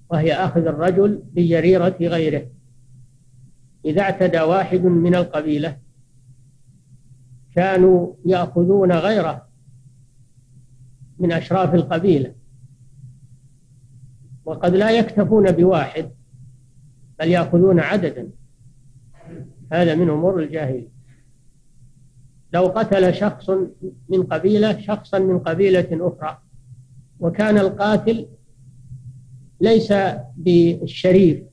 وهي 0.10 0.34
أخذ 0.34 0.68
الرجل 0.68 1.24
بجريرة 1.34 1.98
غيره. 2.02 2.48
إذا 3.86 4.02
اعتدى 4.02 4.42
واحد 4.42 4.82
من 4.82 5.16
القبيلة 5.16 5.78
كانوا 7.56 8.14
يأخذون 8.26 8.92
غيره 8.92 9.48
من 11.20 11.32
أشراف 11.32 11.76
القبيلة 11.76 12.36
وقد 14.46 14.76
لا 14.76 14.92
يكتفون 14.92 15.52
بواحد 15.52 16.12
بل 17.20 17.28
يأخذون 17.28 17.80
عددا. 17.80 18.32
هذا 19.74 19.96
من 19.96 20.10
أمور 20.10 20.40
الجاهلية. 20.40 20.94
لو 22.54 22.66
قتل 22.66 23.14
شخص 23.14 23.50
من 24.10 24.24
قبيلة 24.24 24.80
شخصا 24.80 25.20
من 25.20 25.40
قبيلة 25.40 25.88
أخرى 25.92 26.38
وكان 27.20 27.58
القاتل 27.58 28.28
ليس 29.62 29.94
بالشريف 30.38 31.44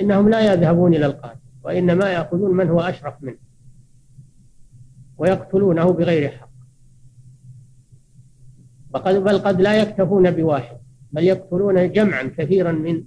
إنهم 0.00 0.28
لا 0.28 0.52
يذهبون 0.52 0.94
إلى 0.94 1.06
القاتل 1.06 1.38
وإنما 1.62 2.12
يأخذون 2.12 2.56
من 2.56 2.68
هو 2.68 2.80
أشرف 2.80 3.14
منه 3.22 3.38
ويقتلونه 5.18 5.92
بغير 5.92 6.30
حق. 6.30 6.48
بل 8.90 9.38
قد 9.38 9.60
لا 9.60 9.82
يكتفون 9.82 10.30
بواحد 10.30 10.76
بل 11.12 11.24
يقتلون 11.24 11.92
جمعا 11.92 12.22
كثيرا 12.22 12.72
من 12.72 13.04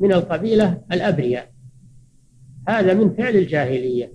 من 0.00 0.12
القبيلة 0.12 0.82
الأبرياء. 0.92 1.57
هذا 2.68 2.94
من 2.94 3.14
فعل 3.14 3.36
الجاهلية. 3.36 4.12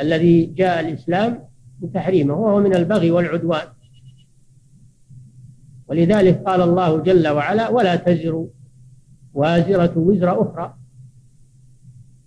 الذي 0.00 0.46
جاء 0.46 0.80
الإسلام 0.80 1.48
بتحريمه 1.80 2.34
وهو 2.34 2.60
من 2.60 2.74
البغي 2.74 3.10
والعدوان. 3.10 3.66
ولذلك 5.88 6.42
قال 6.42 6.62
الله 6.62 7.02
جل 7.02 7.28
وعلا 7.28 7.68
ولا 7.68 7.96
تزر 7.96 8.46
وازرة 9.34 9.98
وزر 9.98 10.42
أخرى. 10.42 10.78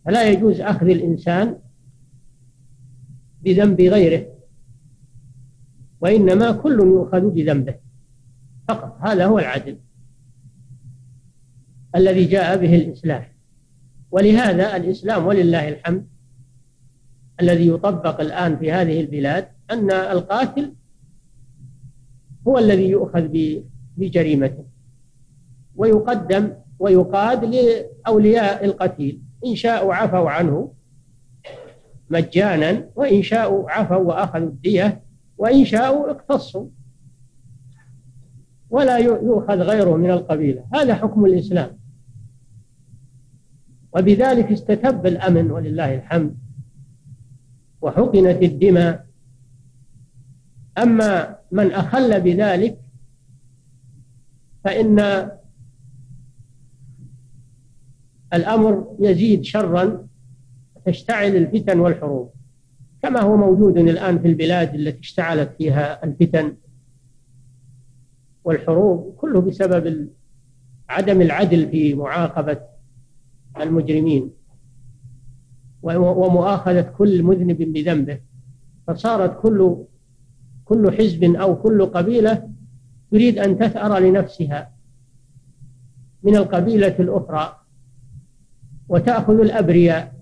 فلا 0.05 0.29
يجوز 0.29 0.61
أخذ 0.61 0.85
الإنسان 0.85 1.57
بذنب 3.41 3.81
غيره 3.81 4.27
وإنما 6.01 6.51
كل 6.51 6.79
يؤخذ 6.79 7.29
بذنبه. 7.29 7.75
فقط 8.67 8.97
هذا 9.01 9.25
هو 9.25 9.39
العدل. 9.39 9.77
الذي 11.95 12.25
جاء 12.25 12.57
به 12.57 12.75
الإسلام. 12.75 13.23
ولهذا 14.11 14.75
الإسلام 14.75 15.25
ولله 15.25 15.69
الحمد 15.69 16.07
الذي 17.41 17.67
يطبق 17.67 18.21
الآن 18.21 18.57
في 18.57 18.71
هذه 18.71 19.01
البلاد 19.01 19.47
أن 19.71 19.91
القاتل 19.91 20.73
هو 22.47 22.57
الذي 22.57 22.89
يؤخذ 22.89 23.27
بجريمته 23.97 24.65
ويقدم 25.75 26.53
ويقاد 26.79 27.45
لأولياء 27.45 28.65
القتيل. 28.65 29.21
إن 29.45 29.55
شاءوا 29.55 29.93
عفوا 29.93 30.29
عنه 30.29 30.73
مجانا 32.09 32.89
وإن 32.95 33.23
شاءوا 33.23 33.71
عفوا 33.71 33.97
وأخذوا 33.97 34.47
الدية 34.47 35.01
وإن 35.37 35.65
شاءوا 35.65 36.11
اقتصوا. 36.11 36.67
ولا 38.69 38.97
يؤخذ 38.97 39.59
غيره 39.61 39.95
من 39.97 40.11
القبيلة. 40.11 40.65
هذا 40.73 40.95
حكم 40.95 41.25
الإسلام. 41.25 41.84
وبذلك 43.95 44.51
استتب 44.51 45.05
الأمن 45.05 45.51
ولله 45.51 45.95
الحمد 45.95 46.37
وحقنت 47.81 48.43
الدماء. 48.43 49.05
أما 50.77 51.35
من 51.51 51.71
أخل 51.71 52.21
بذلك 52.21 52.79
فإن 54.63 55.29
الأمر 58.33 58.95
يزيد 58.99 59.43
شرا 59.43 60.07
تشتعل 60.85 61.35
الفتن 61.35 61.79
والحروب 61.79 62.31
كما 63.01 63.21
هو 63.21 63.37
موجود 63.37 63.77
الآن 63.77 64.19
في 64.19 64.27
البلاد 64.27 64.75
التي 64.75 64.99
اشتعلت 64.99 65.51
فيها 65.57 66.03
الفتن 66.03 66.57
والحروب 68.43 69.15
كله 69.17 69.41
بسبب 69.41 70.09
عدم 70.89 71.21
العدل 71.21 71.69
في 71.69 71.93
معاقبة 71.93 72.74
المجرمين. 73.59 74.31
ومؤاخذة 75.83 76.81
كل 76.81 77.23
مذنب 77.23 77.57
بذنبه. 77.57 78.19
فصارت 78.87 79.41
كل 79.41 79.77
كل 80.65 80.91
حزب 80.97 81.23
أو 81.23 81.55
كل 81.55 81.85
قبيلة 81.85 82.49
تريد 83.11 83.39
أن 83.39 83.59
تثأر 83.59 83.99
لنفسها 83.99 84.71
من 86.23 86.35
القبيلة 86.35 86.95
الأخرى 86.99 87.59
وتأخذ 88.89 89.39
الأبرياء. 89.39 90.15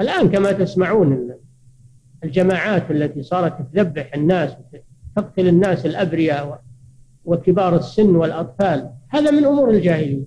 الآن 0.00 0.28
كما 0.28 0.52
تسمعون 0.52 1.30
الجماعات 2.24 2.90
التي 2.90 3.22
صارت 3.22 3.62
تذبح 3.72 4.14
الناس 4.14 4.56
تقتل 5.16 5.48
الناس 5.48 5.86
الأبرياء 5.86 6.62
وكبار 7.24 7.76
السن 7.76 8.16
والأطفال 8.16 8.90
هذا 9.08 9.30
من 9.30 9.44
أمور 9.44 9.70
الجاهلية. 9.70 10.24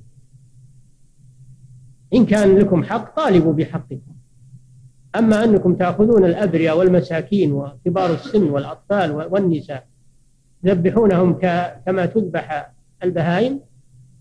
إن 2.14 2.26
كان 2.26 2.58
لكم 2.58 2.84
حق 2.84 3.16
طالبوا 3.16 3.54
بحقكم. 3.54 4.14
أما 5.16 5.44
أنكم 5.44 5.76
تأخذون 5.76 6.26
الأبرياء 6.26 6.78
والمساكين 6.78 7.52
وكبار 7.52 8.14
السن 8.14 8.44
والأطفال 8.44 9.12
والنساء 9.12 9.88
تذبحونهم 10.64 11.34
كما 11.86 12.06
تذبح 12.06 12.74
البهائم 13.04 13.60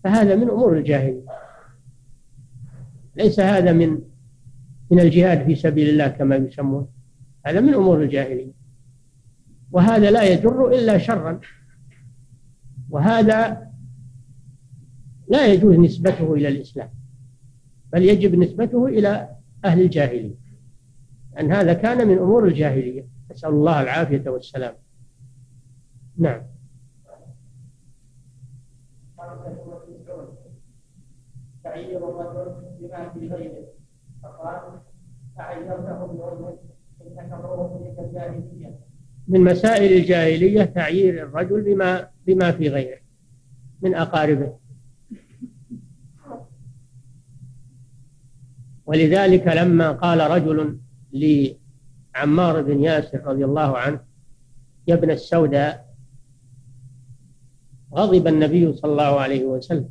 فهذا 0.03 0.35
من 0.35 0.49
أمور 0.49 0.77
الجاهلية. 0.77 1.25
ليس 3.15 3.39
هذا 3.39 3.71
من 3.71 3.99
من 4.91 4.99
الجهاد 4.99 5.45
في 5.45 5.55
سبيل 5.55 5.89
الله 5.89 6.07
كما 6.07 6.35
يسمون. 6.35 6.87
هذا 7.45 7.59
من 7.59 7.73
أمور 7.73 8.01
الجاهلية. 8.01 8.51
وهذا 9.71 10.11
لا 10.11 10.23
يجر 10.23 10.67
إلا 10.69 10.97
شرا. 10.97 11.39
وهذا 12.93 13.71
لا 15.27 15.47
يجوز 15.47 15.75
نسبته 15.75 16.33
إلى 16.33 16.47
الإسلام 16.47 16.89
بل 17.93 18.03
يجب 18.03 18.35
نسبته 18.35 18.85
إلى 18.85 19.35
أهل 19.65 19.81
الجاهلية 19.81 20.35
أن 21.39 21.51
هذا 21.51 21.73
كان 21.73 22.07
من 22.07 22.17
أمور 22.17 22.47
الجاهلية. 22.47 23.07
نسأل 23.31 23.49
الله 23.49 23.81
العافية 23.81 24.29
والسلام. 24.29 24.75
نعم. 26.17 26.41
تعير 31.63 32.09
الرجل 32.09 32.55
بما 32.79 33.09
في 33.09 33.27
غيره 33.27 33.67
فقال 34.23 34.79
انك 37.75 37.99
الجاهلية. 37.99 38.69
من 38.69 38.92
مسائل 39.27 39.93
الجاهلية 39.93 40.63
تعيير 40.63 41.23
الرجل 41.23 41.61
بما 41.61 42.07
بما 42.27 42.51
في 42.51 42.69
غيره 42.69 42.97
من 43.81 43.95
أقاربه. 43.95 44.57
ولذلك 48.85 49.47
لما 49.47 49.91
قال 49.91 50.31
رجل 50.31 50.79
لعمار 51.13 52.61
بن 52.61 52.83
ياسر 52.83 53.25
رضي 53.25 53.45
الله 53.45 53.77
عنه 53.77 53.99
يا 54.87 54.93
ابن 54.95 55.11
السوداء 55.11 55.95
غضب 57.93 58.27
النبي 58.27 58.73
صلى 58.73 58.91
الله 58.91 59.19
عليه 59.19 59.45
وسلم 59.45 59.89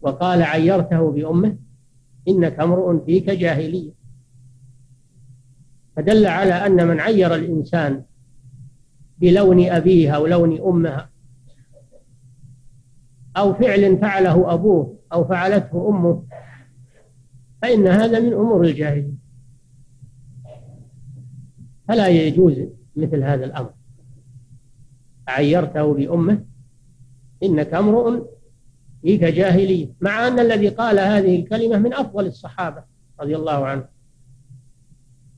وقال 0.00 0.42
عيرته 0.42 1.10
بأمه 1.10 1.58
إنك 2.28 2.60
امرؤ 2.60 3.04
فيك 3.04 3.30
جاهلية. 3.30 3.92
فدل 5.96 6.26
على 6.26 6.52
أن 6.52 6.88
من 6.88 7.00
عير 7.00 7.34
الإنسان 7.34 8.02
بلون 9.18 9.68
أبيه 9.68 10.10
أو 10.10 10.26
لون 10.26 10.60
أمه 10.60 11.08
أو 13.36 13.54
فعل 13.54 13.98
فعله 13.98 14.54
أبوه 14.54 14.98
أو 15.12 15.24
فعلته 15.24 15.88
أمه 15.88 16.24
فإن 17.62 17.86
هذا 17.86 18.20
من 18.20 18.32
أمور 18.32 18.64
الجاهلية. 18.64 19.14
فلا 21.88 22.08
يجوز 22.08 22.54
مثل 22.96 23.22
هذا 23.22 23.44
الأمر. 23.44 23.70
عيرته 25.28 25.94
بأمه 25.94 26.44
إنك 27.42 27.74
امرؤ 27.74 28.26
فيك 29.02 29.24
جاهلية 29.24 29.88
مع 30.00 30.28
أن 30.28 30.40
الذي 30.40 30.68
قال 30.68 30.98
هذه 30.98 31.40
الكلمة 31.40 31.78
من 31.78 31.94
أفضل 31.94 32.26
الصحابة 32.26 32.84
رضي 33.20 33.36
الله 33.36 33.66
عنه 33.66 33.95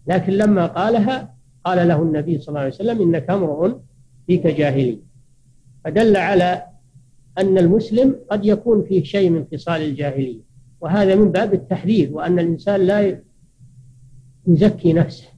لكن 0.09 0.33
لما 0.33 0.66
قالها 0.66 1.35
قال 1.64 1.88
له 1.88 2.03
النبي 2.03 2.38
صلى 2.38 2.49
الله 2.49 2.61
عليه 2.61 2.75
وسلم 2.75 3.03
إنك 3.03 3.31
امرؤ 3.31 3.81
فيك 4.27 4.47
جاهلية 4.47 4.99
فدل 5.85 6.16
على 6.16 6.64
أن 7.38 7.59
المسلم 7.59 8.16
قد 8.31 8.44
يكون 8.47 8.85
فيه 8.85 9.03
شيء 9.03 9.31
من 9.31 9.47
خصال 9.53 9.83
الجاهلية 9.83 10.40
وهذا 10.81 11.14
من 11.14 11.33
باب 11.33 11.55
التحذير 11.55 12.12
وأن 12.12 12.38
الإنسان 12.38 12.81
لا 12.81 13.21
يزكي 14.47 14.92
نفسه. 14.92 15.29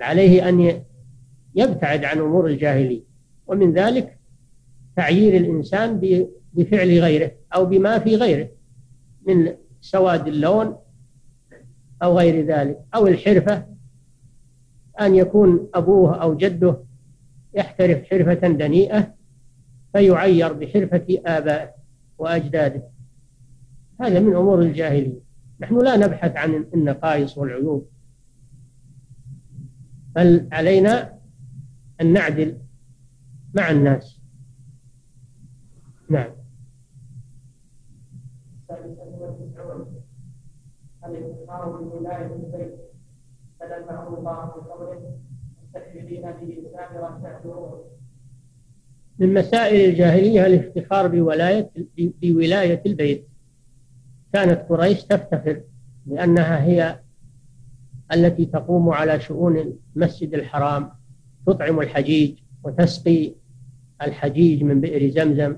عليه 0.00 0.48
أن 0.48 0.82
يبتعد 1.54 2.04
عن 2.04 2.18
أمور 2.18 2.46
الجاهلية 2.46 3.02
ومن 3.46 3.72
ذلك 3.72 4.18
تعيير 4.96 5.36
الإنسان 5.36 6.00
بفعل 6.54 6.88
غيره 7.00 7.30
أو 7.54 7.64
بما 7.64 7.98
في 7.98 8.16
غيره 8.16 8.48
من 9.26 9.54
سواد 9.80 10.28
اللون 10.28 10.76
أو 12.02 12.18
غير 12.18 12.46
ذلك 12.46 12.78
أو 12.94 13.06
الحرفة 13.06 13.66
أن 15.00 15.14
يكون 15.14 15.68
أبوه 15.74 16.22
أو 16.22 16.36
جده 16.36 16.84
يحترف 17.54 18.04
حرفة 18.04 18.48
دنيئة 18.48 19.14
فيعير 19.92 20.52
بحرفة 20.52 21.06
آبائه 21.26 21.70
وأجداده. 22.18 22.82
هذا 24.00 24.20
من 24.20 24.36
أمور 24.36 24.62
الجاهلية. 24.62 25.20
نحن 25.60 25.78
لا 25.78 25.96
نبحث 25.96 26.36
عن 26.36 26.66
النقائص 26.74 27.38
والعيوب. 27.38 27.88
بل 30.16 30.48
علينا 30.52 31.18
أن 32.00 32.12
نعدل 32.12 32.58
مع 33.54 33.70
الناس. 33.70 34.20
نعم. 36.10 36.37
فلمه 43.60 44.18
الله 44.18 44.44
بقوله 44.46 45.12
مستكبرين 45.62 46.22
به 46.22 46.62
سامرا 46.72 47.20
من 49.18 49.34
مسائل 49.34 49.90
الجاهلية 49.90 50.46
الافتخار 50.46 51.08
بولاية 51.08 51.70
بولاية 52.22 52.82
البيت. 52.86 53.28
كانت 54.32 54.68
قريش 54.68 55.04
تفتخر 55.04 55.62
لأنها 56.06 56.64
هي 56.64 57.00
التي 58.12 58.46
تقوم 58.46 58.90
على 58.90 59.20
شؤون 59.20 59.74
المسجد 59.96 60.34
الحرام 60.34 60.90
تطعم 61.46 61.80
الحجيج 61.80 62.38
وتسقي 62.64 63.34
الحجيج 64.02 64.62
من 64.62 64.80
بئر 64.80 65.10
زمزم 65.10 65.56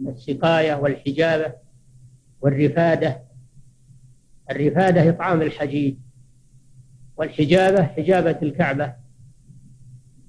السقاية 0.00 0.74
والحجابة 0.74 1.52
والرفادة 2.40 3.27
الرفادة 4.50 5.08
إطعام 5.08 5.42
الحجيج 5.42 5.96
والحجابة 7.16 7.82
حجابة 7.82 8.38
الكعبة 8.42 8.94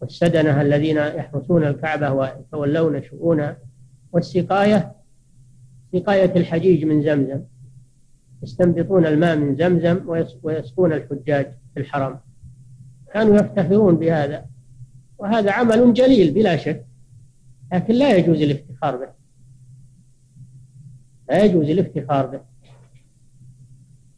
والسدنة 0.02 0.62
الذين 0.62 0.98
يحرسون 0.98 1.64
الكعبة 1.64 2.12
ويتولون 2.12 3.04
شؤونها 3.04 3.58
والسقاية 4.12 4.96
سقاية 5.94 6.36
الحجيج 6.36 6.86
من 6.86 7.04
زمزم 7.04 7.42
يستنبطون 8.44 9.06
الماء 9.06 9.38
من 9.38 9.56
زمزم 9.56 10.10
ويسقون 10.44 10.94
الحجاج 10.94 11.52
في 11.74 11.80
الحرم. 11.80 12.20
كانوا 13.14 13.36
يفتخرون 13.36 13.96
بهذا 13.96 14.46
وهذا 15.18 15.52
عمل 15.52 15.94
جليل 15.94 16.34
بلا 16.34 16.58
شك 16.58 16.86
لكن 17.74 17.94
لا 17.94 18.16
يجوز 18.16 18.42
الافتخار 18.42 18.96
به. 18.98 19.10
لا 21.30 21.44
يجوز 21.44 21.70
الافتخار 21.70 22.26
به. 22.26 22.49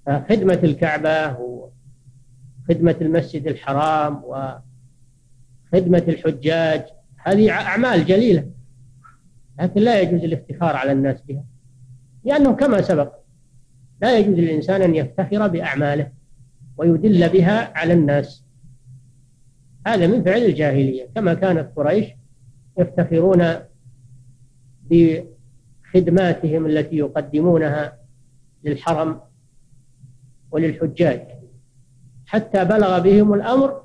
خدمة 0.07 0.59
الكعبة 0.63 1.37
وخدمة 1.39 2.95
المسجد 3.01 3.47
الحرام 3.47 4.23
وخدمة 4.23 6.03
الحجاج. 6.07 6.83
هذه 7.17 7.51
أعمال 7.51 8.05
جليلة 8.05 8.51
لكن 9.59 9.81
لا 9.81 10.01
يجوز 10.01 10.23
الافتخار 10.23 10.75
على 10.75 10.91
الناس 10.91 11.21
بها 11.21 11.43
لأنه 12.23 12.53
كما 12.53 12.81
سبق 12.81 13.13
لا 14.01 14.17
يجوز 14.17 14.35
للإنسان 14.35 14.81
أن 14.81 14.95
يفتخر 14.95 15.47
بأعماله 15.47 16.11
ويدل 16.77 17.29
بها 17.29 17.77
على 17.77 17.93
الناس. 17.93 18.45
هذا 19.87 20.07
من 20.07 20.23
فعل 20.23 20.41
الجاهلية. 20.41 21.09
كما 21.15 21.33
كانت 21.33 21.69
قريش 21.75 22.05
يفتخرون 22.77 23.43
بخدماتهم 24.83 26.65
التي 26.65 26.97
يقدمونها 26.97 27.97
للحرم 28.63 29.21
وللحجاج 30.51 31.27
حتى 32.25 32.65
بلغ 32.65 32.99
بهم 32.99 33.33
الأمر 33.33 33.81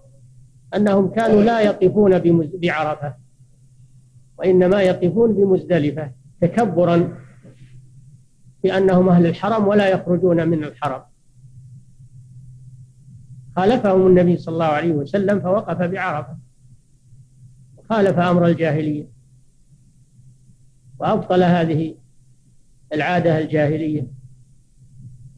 أنهم 0.74 1.10
كانوا 1.10 1.42
لا 1.42 1.60
يقفون 1.60 2.20
بعرفة 2.54 3.14
وإنما 4.38 4.82
يقفون 4.82 5.34
بمزدلفة 5.34 6.12
تكبرا 6.40 7.18
بأنهم 8.62 9.08
أهل 9.08 9.26
الحرم 9.26 9.68
ولا 9.68 9.88
يخرجون 9.88 10.48
من 10.48 10.64
الحرم. 10.64 11.02
خالفهم 13.56 14.06
النبي 14.06 14.36
صلى 14.36 14.52
الله 14.52 14.64
عليه 14.64 14.92
وسلم 14.92 15.40
فوقف 15.40 15.82
بعرفة 15.82 16.38
خالف 17.88 18.18
أمر 18.18 18.46
الجاهلية. 18.46 19.08
وأبطل 20.98 21.42
هذه 21.42 21.94
العادة 22.92 23.38
الجاهلية. 23.38 24.06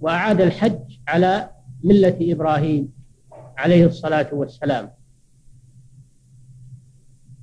وأعاد 0.00 0.40
الحج 0.40 0.98
على 1.08 1.50
ملة 1.84 2.32
إبراهيم 2.32 2.92
عليه 3.56 3.86
الصلاة 3.86 4.34
والسلام. 4.34 4.90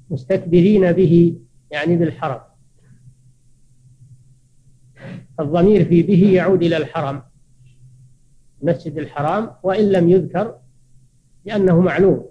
مستكبرين 0.10 0.92
به 0.92 1.38
يعني 1.72 1.96
بالحرم. 1.96 2.42
الضمير 5.40 5.86
في 5.86 6.04
به 6.04 6.32
يعود 6.34 6.64
إلى 6.64 6.78
الحرم 6.78 7.22
المسجد 8.62 8.98
الحرام 8.98 9.52
وإن 9.64 9.92
لم 9.92 10.10
يذكر 10.10 10.60
لأنه 11.46 11.82
معلوم 11.82 12.26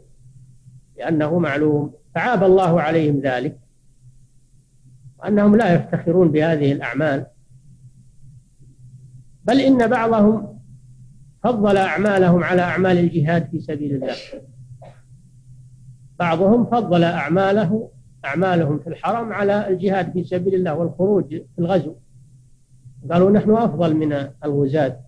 لأنه 0.98 1.38
معلوم. 1.38 1.94
فعاب 2.14 2.44
الله 2.44 2.80
عليهم 2.80 3.20
ذلك 3.20 3.60
وأنهم 5.18 5.56
لا 5.56 5.74
يفتخرون 5.74 6.30
بهذه 6.30 6.72
الأعمال. 6.72 7.26
بل 9.44 9.60
إن 9.60 9.86
بعضهم 9.86 10.58
فضل 11.42 11.76
أعمالهم 11.76 12.44
على 12.44 12.62
أعمال 12.62 12.98
الجهاد 12.98 13.50
في 13.50 13.60
سبيل 13.60 13.94
الله. 13.94 14.14
بعضهم 16.18 16.66
فضل 16.66 17.04
أعماله 17.04 17.90
أعمالهم 18.24 18.78
في 18.78 18.86
الحرم 18.86 19.32
على 19.32 19.68
الجهاد 19.68 20.12
في 20.12 20.24
سبيل 20.24 20.54
الله 20.54 20.74
والخروج 20.74 21.28
في 21.28 21.58
الغزو. 21.58 21.94
قالوا 23.10 23.30
نحن 23.30 23.50
أفضل 23.50 23.96
من 23.96 24.28
الغزاة 24.44 25.00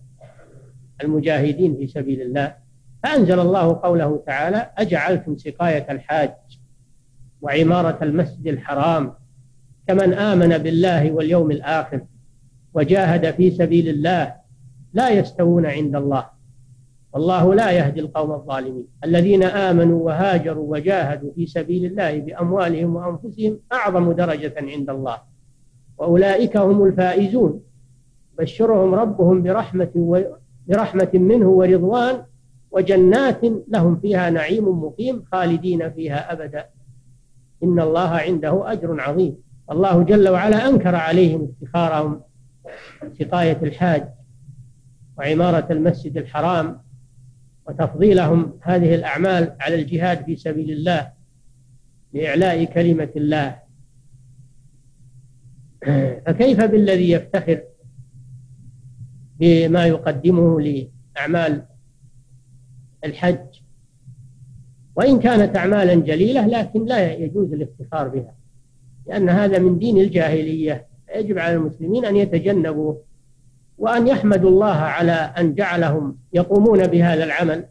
المجاهدين 1.03 1.77
في 1.77 1.87
سبيل 1.87 2.21
الله. 2.21 2.55
فأنزل 3.03 3.39
الله 3.39 3.79
قوله 3.83 4.23
تعالى 4.25 4.71
أجعلتم 4.77 5.37
سقاية 5.37 5.91
الحاج 5.91 6.33
وعمارة 7.41 8.03
المسجد 8.03 8.47
الحرام 8.47 9.13
كمن 9.87 10.13
آمن 10.13 10.57
بالله 10.57 11.11
واليوم 11.11 11.51
الآخر. 11.51 12.01
وجاهد 12.73 13.31
في 13.31 13.51
سبيل 13.51 13.89
الله 13.89 14.35
لا 14.93 15.09
يستوون 15.09 15.65
عند 15.65 15.95
الله. 15.95 16.37
والله 17.13 17.55
لا 17.55 17.71
يهدي 17.71 17.99
القوم 17.99 18.31
الظالمين. 18.31 18.87
الذين 19.03 19.43
آمنوا 19.43 20.05
وهاجروا 20.05 20.71
وجاهدوا 20.71 21.31
في 21.35 21.45
سبيل 21.45 21.85
الله 21.85 22.19
بأموالهم 22.19 22.95
وأنفسهم 22.95 23.59
أعظم 23.73 24.11
درجة 24.11 24.53
عند 24.57 24.89
الله. 24.89 25.17
وأولئك 25.97 26.57
هم 26.57 26.83
الفائزون. 26.83 27.61
بشرهم 28.37 28.93
ربهم 28.95 29.43
برحمة 29.43 29.91
و... 29.95 30.21
برحمة 30.67 31.09
منه 31.13 31.49
ورضوان 31.49 32.23
وجنات 32.71 33.41
لهم 33.67 33.95
فيها 33.95 34.29
نعيم 34.29 34.83
مقيم 34.83 35.23
خالدين 35.31 35.89
فيها 35.91 36.33
أبدا. 36.33 36.65
إن 37.63 37.79
الله 37.79 38.09
عنده 38.09 38.71
أجر 38.71 39.01
عظيم. 39.01 39.35
الله 39.71 40.03
جل 40.03 40.29
وعلا 40.29 40.69
أنكر 40.69 40.95
عليهم 40.95 41.51
افتخارهم. 41.61 42.21
سقاية 43.19 43.59
الحاج 43.63 44.07
وعمارة 45.17 45.67
المسجد 45.71 46.17
الحرام 46.17 46.81
وتفضيلهم 47.67 48.59
هذه 48.61 48.95
الأعمال 48.95 49.55
على 49.59 49.75
الجهاد 49.75 50.25
في 50.25 50.35
سبيل 50.35 50.71
الله 50.71 51.11
لإعلاء 52.13 52.63
كلمة 52.65 53.09
الله. 53.15 53.59
فكيف 56.25 56.61
بالذي 56.63 57.11
يفتخر 57.11 57.61
بما 59.39 59.85
يقدمه 59.85 60.61
لأعمال 60.61 61.65
الحج؟ 63.05 63.61
وإن 64.95 65.19
كانت 65.19 65.57
أعمالا 65.57 65.95
جليلة 65.95 66.47
لكن 66.47 66.85
لا 66.85 67.13
يجوز 67.13 67.53
الافتخار 67.53 68.07
بها 68.07 68.35
لأن 69.07 69.29
هذا 69.29 69.59
من 69.59 69.79
دين 69.79 69.97
الجاهلية. 69.97 70.87
يجب 71.15 71.39
على 71.39 71.55
المسلمين 71.55 72.05
أن 72.05 72.15
يتجنبوه 72.15 73.01
وأن 73.77 74.07
يحمدوا 74.07 74.49
الله 74.49 74.75
على 74.75 75.11
أن 75.11 75.55
جعلهم 75.55 76.17
يقومون 76.33 76.87
بهذا 76.87 77.23
العمل 77.23 77.65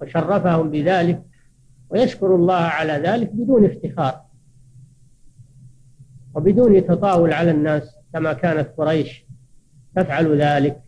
وشرفهم 0.00 0.70
بذلك 0.70 1.22
ويشكروا 1.90 2.38
الله 2.38 2.54
على 2.54 2.92
ذلك 2.92 3.30
بدون 3.32 3.64
افتخار 3.64 4.20
وبدون 6.34 6.86
تطاول 6.86 7.32
على 7.32 7.50
الناس 7.50 7.96
كما 8.12 8.32
كانت 8.32 8.68
قريش 8.76 9.26
تفعل 9.96 10.40
ذلك. 10.40 10.82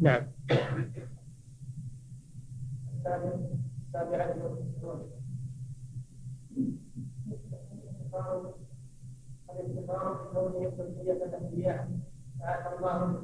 نعم. 0.00 0.22
الانبياء 11.22 11.88
الله 12.78 13.18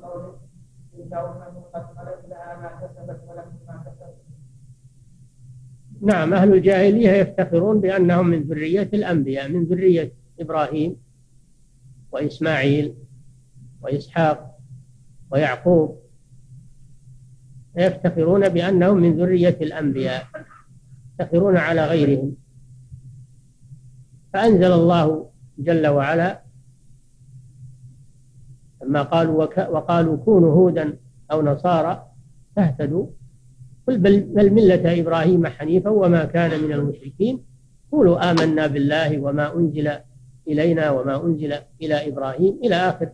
قد 1.74 1.82
خلت 1.96 2.28
لها 2.28 2.56
ما 2.62 2.86
كسبت 2.86 3.20
ولكم 3.28 3.56
ما 3.68 3.84
نعم 6.02 6.34
أهل 6.34 6.54
الجاهلية 6.54 7.10
يفتخرون 7.10 7.80
بأنهم 7.80 8.26
من 8.26 8.42
ذرية 8.42 8.90
الأنبياء 8.94 9.48
من 9.48 9.64
ذرية 9.64 10.12
إبراهيم 10.40 10.96
وإسماعيل 12.12 12.94
وإسحاق 13.82 14.58
ويعقوب. 15.30 16.00
يفتخرون 17.76 18.48
بأنهم 18.48 18.96
من 18.96 19.16
ذرية 19.16 19.58
الأنبياء 19.60 20.26
يفتخرون 21.20 21.56
على 21.56 21.86
غيرهم. 21.86 22.36
فأنزل 24.32 24.72
الله 24.72 25.29
جل 25.62 25.86
وعلا 25.86 26.42
لما 28.84 29.02
قالوا 29.02 29.44
وك 29.44 29.58
وقالوا 29.58 30.16
كونوا 30.16 30.54
هودا 30.54 30.96
أو 31.32 31.42
نصارى 31.42 32.06
تهتدوا 32.56 33.06
قل 33.86 33.98
بل, 33.98 34.20
بل 34.20 34.52
ملة 34.52 35.00
إبراهيم 35.00 35.46
حنيفا 35.46 35.90
وما 35.90 36.24
كان 36.24 36.64
من 36.64 36.72
المشركين. 36.72 37.44
قولوا 37.92 38.30
آمنا 38.30 38.66
بالله 38.66 39.18
وما 39.18 39.56
أنزل 39.56 39.90
إلينا 40.48 40.90
وما 40.90 41.24
أنزل 41.24 41.54
إلى 41.82 42.08
إبراهيم 42.08 42.58
إلى 42.64 42.74
آخر 42.74 43.08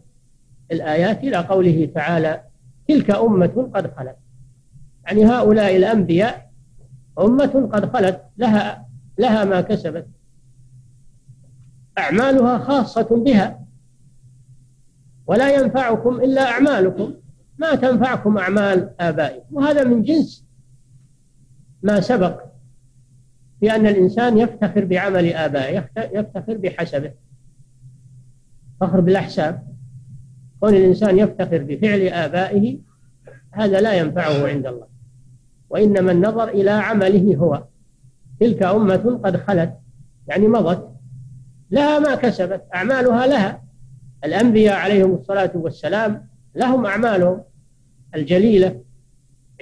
الآيات 0.72 1.24
إلى 1.24 1.36
قوله 1.36 1.90
تعالى 1.94 2.40
تلك 2.88 3.10
أمة 3.10 3.70
قد 3.74 3.94
خلت. 3.96 4.16
يعني 5.06 5.24
هؤلاء 5.24 5.76
الأنبياء 5.76 6.50
أمة 7.18 7.68
قد 7.72 7.92
خلت 7.92 8.22
لها 8.38 8.86
لها 9.18 9.44
ما 9.44 9.60
كسبت. 9.60 10.06
أعمالها 11.98 12.58
خاصة 12.58 13.08
بها. 13.24 13.66
ولا 15.26 15.54
ينفعكم 15.54 16.20
إلا 16.20 16.50
أعمالكم. 16.50 17.14
ما 17.58 17.74
تنفعكم 17.74 18.38
أعمال 18.38 18.90
آبائكم. 19.00 19.56
وهذا 19.56 19.84
من 19.84 20.02
جنس 20.02 20.46
ما 21.82 22.00
سبق 22.00 22.42
في 23.60 23.76
أن 23.76 23.86
الإنسان 23.86 24.38
يفتخر 24.38 24.84
بعمل 24.84 25.32
آبائه 25.32 25.88
يفتخر 25.98 26.56
بحسبه. 26.56 27.12
فخر 28.80 29.00
بالأحساب. 29.00 29.66
كون 30.60 30.74
الإنسان 30.74 31.18
يفتخر 31.18 31.58
بفعل 31.58 32.00
آبائه 32.00 32.78
هذا 33.50 33.80
لا 33.80 33.94
ينفعه 33.94 34.48
عند 34.48 34.66
الله. 34.66 34.86
وإنما 35.70 36.12
النظر 36.12 36.48
إلى 36.48 36.70
عمله 36.70 37.36
هو. 37.36 37.64
تلك 38.40 38.62
أمة 38.62 39.20
قد 39.24 39.36
خلت 39.36 39.78
يعني 40.28 40.48
مضت. 40.48 40.95
لها 41.70 41.98
ما 41.98 42.14
كسبت 42.14 42.64
أعمالها 42.74 43.26
لها. 43.26 43.62
الأنبياء 44.24 44.76
عليهم 44.76 45.14
الصلاة 45.14 45.50
والسلام 45.54 46.28
لهم 46.54 46.86
أعمالهم 46.86 47.42
الجليلة 48.14 48.80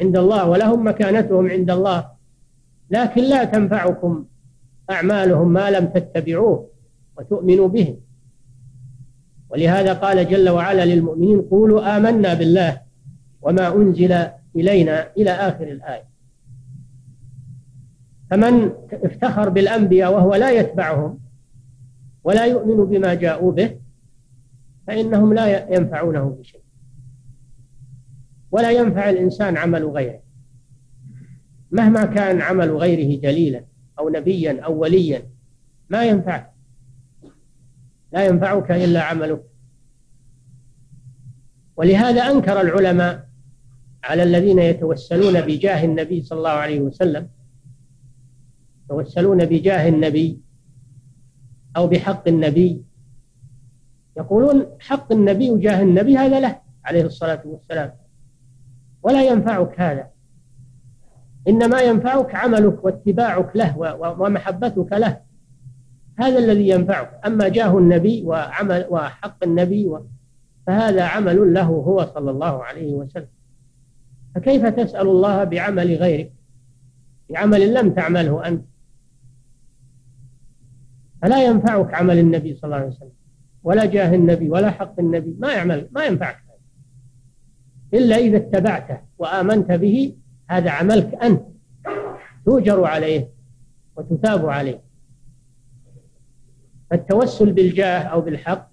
عند 0.01 0.17
الله 0.17 0.49
ولهم 0.49 0.87
مكانتهم 0.87 1.51
عند 1.51 1.71
الله. 1.71 2.11
لكن 2.91 3.23
لا 3.23 3.45
تنفعكم 3.45 4.25
أعمالهم 4.91 5.53
ما 5.53 5.71
لم 5.71 5.87
تتبعوه 5.87 6.69
وتؤمنوا 7.19 7.69
به. 7.69 7.97
ولهذا 9.51 9.93
قال 9.93 10.29
جل 10.29 10.49
وعلا 10.49 10.85
للمؤمنين 10.85 11.43
قولوا 11.43 11.97
آمنا 11.97 12.35
بالله 12.35 12.81
وما 13.43 13.75
أنزل 13.75 14.13
إلينا 14.57 15.09
إلى 15.17 15.31
آخر 15.31 15.65
الآية. 15.65 16.05
فمن 18.31 18.73
افتخر 18.93 19.49
بالأنبياء 19.49 20.13
وهو 20.13 20.35
لا 20.35 20.51
يتبعهم 20.51 21.24
ولا 22.25 22.47
يؤمن 22.47 22.85
بما 22.85 23.15
جاءوا 23.15 23.53
به 23.53 23.81
فإنهم 24.87 25.35
لا 25.35 25.75
ينفعونه 25.75 26.37
بشيء. 26.41 26.61
ولا 28.51 28.71
ينفع 28.71 29.11
الإنسان 29.11 29.57
عمل 29.57 29.85
غيره. 29.85 30.21
مهما 31.71 32.05
كان 32.05 32.43
عمل 32.43 32.71
غيره 32.71 33.21
جليلا 33.21 33.65
أو 33.99 34.09
نبيا 34.09 34.61
أو 34.61 34.79
وليا 34.79 35.31
ما 35.91 36.05
ينفعك. 36.05 36.53
لا 38.13 38.27
ينفعك 38.27 38.71
إلا 38.71 39.03
عملك. 39.03 39.43
ولهذا 41.77 42.23
أنكر 42.23 42.61
العلماء 42.61 43.29
على 44.05 44.23
الذين 44.23 44.59
يتوسلون 44.59 45.41
بجاه 45.41 45.85
النبي 45.85 46.23
صلى 46.23 46.39
الله 46.39 46.51
عليه 46.51 46.81
وسلم 46.81 47.29
يتوسلون 48.85 49.45
بجاه 49.45 49.89
النبي 49.89 50.44
أو 51.77 51.87
بحق 51.87 52.29
النبي. 52.29 52.83
يقولون 54.17 54.67
حق 54.81 55.13
النبي 55.13 55.51
وجاه 55.51 55.83
النبي 55.83 56.17
هذا 56.17 56.41
له 56.41 56.59
عليه 56.85 57.03
الصلاة 57.03 57.43
والسلام. 57.45 57.93
ولا 59.03 59.23
ينفعك 59.23 59.81
هذا. 59.81 60.09
إنما 61.49 61.81
ينفعك 61.81 62.35
عملك 62.35 62.85
واتباعك 62.85 63.57
له 63.57 63.97
ومحبتك 64.21 64.93
له. 64.93 65.21
هذا 66.19 66.39
الذي 66.39 66.69
ينفعك. 66.69 67.21
أما 67.27 67.49
جاه 67.49 67.79
النبي 67.79 68.23
وعمل 68.23 68.87
وحق 68.91 69.45
النبي 69.45 69.99
فهذا 70.67 71.03
عمل 71.03 71.55
له 71.55 71.67
هو 71.67 72.07
صلى 72.15 72.31
الله 72.31 72.65
عليه 72.65 72.95
وسلم. 72.95 73.29
فكيف 74.35 74.67
تسأل 74.67 75.09
الله 75.09 75.45
بعمل 75.45 75.95
غيرك؟ 75.95 76.33
بعمل 77.31 77.75
لم 77.75 77.91
تعمله 77.91 78.49
أنت. 78.49 78.65
فلا 81.25 81.45
ينفعك 81.45 81.95
عمل 81.95 82.19
النبي 82.19 82.55
صلى 82.55 82.65
الله 82.65 82.77
عليه 82.77 82.87
وسلم؟ 82.87 83.13
ولا 83.63 83.85
جاه 83.85 84.15
النبي 84.15 84.51
ولا 84.51 84.71
حق 84.71 85.01
النبي 85.01 85.37
ما 85.39 85.53
يعمل 85.53 85.89
ما 85.93 86.05
ينفعك. 86.05 86.45
إلا 87.95 88.17
إذا 88.17 88.37
اتبعته 88.37 88.99
وآمنت 89.19 89.73
به 89.73 90.17
هذا 90.51 90.71
عملك 90.71 91.15
أنت. 91.15 91.43
توجر 92.47 92.85
عليه 92.85 93.31
وتثاب 93.97 94.47
عليه. 94.47 94.83
التوسل 96.93 97.53
بالجاه 97.53 98.03
أو 98.03 98.21
بالحق 98.21 98.71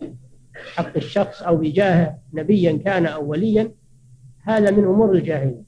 حق 0.75 0.97
الشخص 0.97 1.41
أو 1.41 1.57
بجاه 1.57 2.17
نبيا 2.33 2.77
كان 2.77 3.05
أو 3.05 3.29
وليا 3.29 3.71
هذا 4.41 4.71
من 4.71 4.83
أمور 4.83 5.11
الجاهلية. 5.11 5.63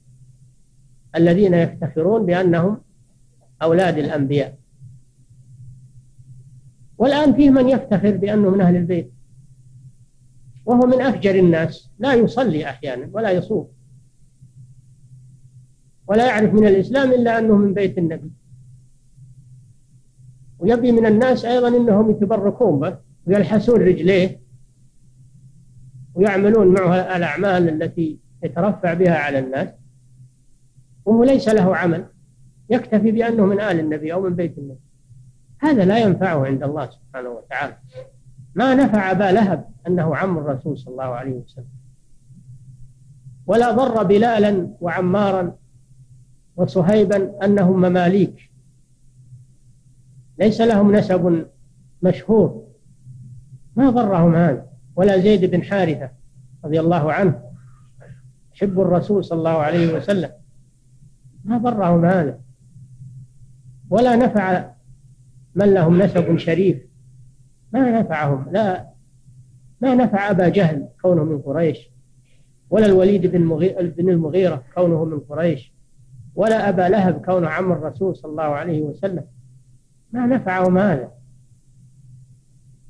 الذين 1.16 1.54
يفتخرون 1.54 2.26
بأنهم 2.26 2.80
أولاد 3.62 3.98
الأنبياء. 3.98 4.63
والآن 6.98 7.34
فيه 7.34 7.50
من 7.50 7.68
يفتخر 7.68 8.16
بأنه 8.16 8.50
من 8.50 8.60
أهل 8.60 8.76
البيت. 8.76 9.12
وهو 10.66 10.86
من 10.86 11.00
أفجر 11.00 11.34
الناس. 11.34 11.90
لا 11.98 12.14
يصلي 12.14 12.64
أحيانا 12.64 13.10
ولا 13.12 13.30
يصوم. 13.30 13.68
ولا 16.06 16.26
يعرف 16.26 16.54
من 16.54 16.66
الإسلام 16.66 17.12
إلا 17.12 17.38
أنه 17.38 17.56
من 17.56 17.74
بيت 17.74 17.98
النبي. 17.98 18.30
ويبي 20.58 20.92
من 20.92 21.06
الناس 21.06 21.44
أيضا 21.44 21.68
أنهم 21.68 22.10
يتبركون 22.10 22.80
به 22.80 22.98
ويلحسون 23.26 23.80
رجليه 23.80 24.40
ويعملون 26.14 26.74
معه 26.74 27.16
الأعمال 27.16 27.82
التي 27.82 28.18
يترفع 28.42 28.94
بها 28.94 29.14
على 29.14 29.38
الناس. 29.38 29.68
وهو 31.04 31.24
ليس 31.24 31.48
له 31.48 31.76
عمل. 31.76 32.06
يكتفي 32.70 33.10
بأنه 33.10 33.46
من 33.46 33.60
آل 33.60 33.80
النبي 33.80 34.12
أو 34.12 34.20
من 34.20 34.34
بيت 34.34 34.58
النبي. 34.58 34.80
هذا 35.64 35.84
لا 35.84 35.98
ينفعه 35.98 36.46
عند 36.46 36.62
الله 36.62 36.90
سبحانه 36.90 37.28
وتعالى. 37.28 37.76
ما 38.54 38.74
نفع 38.74 39.10
أبا 39.10 39.32
لهب 39.32 39.68
أنه 39.86 40.16
عم 40.16 40.38
الرسول 40.38 40.78
صلى 40.78 40.92
الله 40.92 41.04
عليه 41.04 41.32
وسلم. 41.32 41.68
ولا 43.46 43.70
ضر 43.70 44.02
بلالا 44.02 44.68
وعمارا 44.80 45.56
وصهيبا 46.56 47.44
أنهم 47.44 47.76
مماليك. 47.76 48.50
ليس 50.38 50.60
لهم 50.60 50.96
نسب 50.96 51.46
مشهور. 52.02 52.66
ما 53.76 53.90
ضرهم 53.90 54.34
هذا. 54.34 54.66
ولا 54.96 55.18
زيد 55.18 55.44
بن 55.44 55.62
حارثة 55.62 56.10
رضي 56.64 56.80
الله 56.80 57.12
عنه. 57.12 57.42
حب 58.52 58.80
الرسول 58.80 59.24
صلى 59.24 59.38
الله 59.38 59.58
عليه 59.58 59.96
وسلم. 59.96 60.30
ما 61.44 61.58
ضرهم 61.58 62.04
هذا. 62.04 62.40
ولا 63.90 64.16
نفع 64.16 64.73
من 65.54 65.74
لهم 65.74 66.02
نسب 66.02 66.36
شريف؟ 66.36 66.82
ما 67.72 68.00
نفعهم. 68.00 68.46
لا 68.52 68.90
ما 69.80 69.94
نفع 69.94 70.30
أبا 70.30 70.48
جهل 70.48 70.88
كونه 71.02 71.24
من 71.24 71.38
قريش 71.38 71.90
ولا 72.70 72.86
الوليد 72.86 73.26
بن 73.96 74.10
المغيرة 74.10 74.64
كونه 74.74 75.04
من 75.04 75.20
قريش 75.20 75.74
ولا 76.34 76.68
أبا 76.68 76.82
لهب 76.82 77.24
كونه 77.24 77.48
عم 77.48 77.72
الرسول 77.72 78.16
صلى 78.16 78.30
الله 78.30 78.42
عليه 78.42 78.82
وسلم. 78.82 79.24
ما 80.12 80.26
نفعهم 80.26 80.78
هذا. 80.78 81.12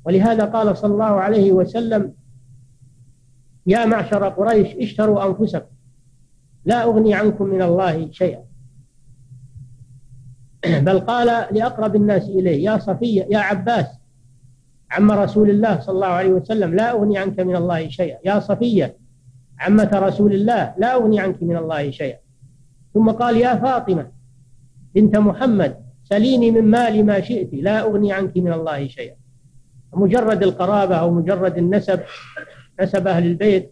ولهذا 0.05 0.45
قال 0.45 0.77
صلى 0.77 0.93
الله 0.93 1.05
عليه 1.05 1.51
وسلم 1.51 2.13
يا 3.67 3.85
معشر 3.85 4.29
قريش 4.29 4.75
اشتروا 4.75 5.25
أنفسكم 5.25 5.75
لا 6.65 6.83
أغني 6.83 7.13
عنكم 7.13 7.45
من 7.45 7.61
الله 7.61 8.11
شيئا. 8.11 8.43
بل 10.87 10.99
قال 10.99 11.27
لأقرب 11.51 11.95
الناس 11.95 12.29
إليه 12.29 12.65
يا 12.65 12.77
صفية 12.77 13.27
يا 13.29 13.39
عباس 13.39 13.85
عم 14.91 15.11
رسول 15.11 15.49
الله 15.49 15.79
صلى 15.79 15.95
الله 15.95 16.07
عليه 16.07 16.29
وسلم 16.29 16.75
لا 16.75 16.91
أغني 16.91 17.17
عنك 17.17 17.39
من 17.39 17.55
الله 17.55 17.89
شيئا. 17.89 18.17
يا 18.25 18.39
صفية 18.39 18.97
عمة 19.59 19.89
رسول 19.93 20.33
الله 20.33 20.73
لا 20.77 20.95
أغني 20.95 21.19
عنك 21.19 21.43
من 21.43 21.57
الله 21.57 21.91
شيئا. 21.91 22.17
ثم 22.93 23.09
قال 23.09 23.37
يا 23.37 23.55
فاطمة 23.55 24.11
بنت 24.95 25.17
محمد 25.17 25.77
سليني 26.03 26.51
من 26.51 26.63
مالي 26.63 27.03
ما 27.03 27.21
شئت 27.21 27.49
لا 27.53 27.81
أغني 27.81 28.13
عنك 28.13 28.37
من 28.37 28.53
الله 28.53 28.87
شيئا. 28.87 29.15
مجرد 29.93 30.43
القرابة 30.43 30.95
أو 30.95 31.11
مجرد 31.11 31.57
النسب 31.57 31.99
نسب 32.81 33.07
أهل 33.07 33.25
البيت 33.25 33.71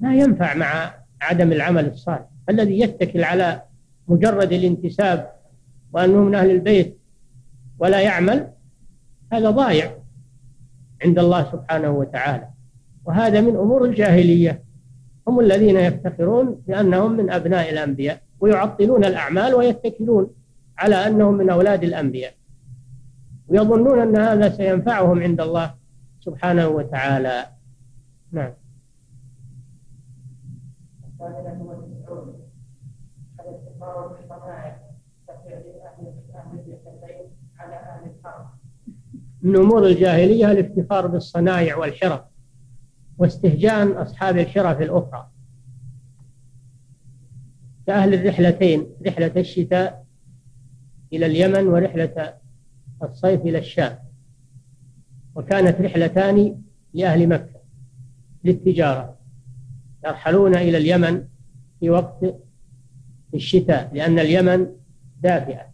لا 0.00 0.14
ينفع 0.14 0.54
مع 0.54 0.94
عدم 1.22 1.52
العمل 1.52 1.86
الصالح. 1.86 2.26
الذي 2.48 2.80
يتكل 2.80 3.24
على 3.24 3.62
مجرد 4.08 4.52
الانتساب 4.52 5.39
وأنه 5.92 6.24
من 6.24 6.34
أهل 6.34 6.50
البيت 6.50 6.98
ولا 7.78 8.00
يعمل 8.00 8.50
هذا 9.32 9.50
ضايع 9.50 9.94
عند 11.04 11.18
الله 11.18 11.52
سبحانه 11.52 11.90
وتعالى. 11.90 12.48
وهذا 13.04 13.40
من 13.40 13.56
أمور 13.56 13.84
الجاهلية. 13.84 14.62
هم 15.28 15.40
الذين 15.40 15.76
يفتخرون 15.76 16.62
بأنهم 16.66 17.12
من 17.12 17.30
أبناء 17.30 17.70
الأنبياء 17.70 18.20
ويعطلون 18.40 19.04
الأعمال 19.04 19.54
ويتكلون 19.54 20.30
على 20.78 21.06
أنهم 21.06 21.34
من 21.34 21.50
أولاد 21.50 21.84
الأنبياء. 21.84 22.34
ويظنون 23.48 24.00
أن 24.00 24.16
هذا 24.16 24.56
سينفعهم 24.56 25.22
عند 25.22 25.40
الله 25.40 25.74
سبحانه 26.20 26.68
وتعالى. 26.68 27.46
نعم. 28.32 28.59
من 39.42 39.56
أمور 39.56 39.86
الجاهلية 39.86 40.50
الافتخار 40.52 41.06
بالصنايع 41.06 41.76
والحرف 41.76 42.20
واستهجان 43.18 43.92
أصحاب 43.92 44.38
الحرف 44.38 44.80
الأخرى. 44.82 45.30
كأهل 47.86 48.14
الرحلتين 48.14 48.86
رحلة 49.06 49.32
الشتاء 49.36 50.04
إلى 51.12 51.26
اليمن 51.26 51.66
ورحلة 51.66 52.34
الصيف 53.02 53.40
إلى 53.40 53.58
الشام. 53.58 53.98
وكانت 55.34 55.80
رحلتان 55.80 56.62
لأهل 56.94 57.28
مكة 57.28 57.60
للتجارة 58.44 59.18
يرحلون 60.06 60.54
إلى 60.56 60.78
اليمن 60.78 61.24
في 61.80 61.90
وقت 61.90 62.34
الشتاء 63.34 63.90
لأن 63.94 64.18
اليمن 64.18 64.66
دافئة. 65.20 65.69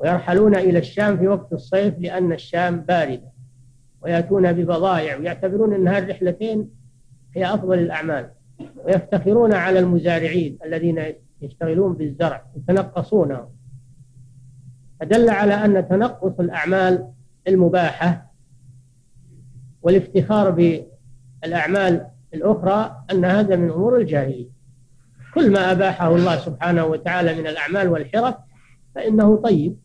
ويرحلون 0.00 0.56
إلى 0.56 0.78
الشام 0.78 1.18
في 1.18 1.28
وقت 1.28 1.52
الصيف 1.52 1.94
لأن 1.98 2.32
الشام 2.32 2.80
باردة 2.80 3.32
ويأتون 4.02 4.52
ببضائع 4.52 5.16
ويعتبرون 5.16 5.74
أن 5.74 5.88
هذه 5.88 6.04
الرحلتين 6.04 6.70
هي 7.36 7.54
أفضل 7.54 7.78
الأعمال 7.78 8.30
ويفتخرون 8.84 9.52
على 9.52 9.78
المزارعين 9.78 10.58
الذين 10.64 11.02
يشتغلون 11.42 11.92
بالزرع 11.92 12.44
يتنقصونهم 12.56 13.48
فدل 15.00 15.30
على 15.30 15.54
أن 15.54 15.88
تنقص 15.88 16.40
الأعمال 16.40 17.08
المباحة 17.48 18.32
والافتخار 19.82 20.50
بالأعمال 21.42 22.06
الأخرى 22.34 23.04
أن 23.12 23.24
هذا 23.24 23.56
من 23.56 23.70
أمور 23.70 23.96
الجاهلية. 23.98 24.48
كل 25.34 25.52
ما 25.52 25.72
أباحه 25.72 26.16
الله 26.16 26.36
سبحانه 26.36 26.84
وتعالى 26.84 27.34
من 27.34 27.46
الأعمال 27.46 27.88
والحرف 27.88 28.34
فإنه 28.94 29.36
طيب. 29.36 29.76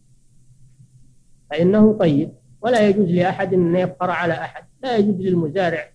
فإنه 1.49 1.93
طيب. 1.93 2.31
ولا 2.61 2.87
يجوز 2.89 3.09
لأحد 3.09 3.53
أن 3.53 3.75
يفخر 3.75 4.11
على 4.11 4.33
أحد. 4.33 4.63
لا 4.83 4.97
يجوز 4.97 5.15
للمزارع 5.15 5.89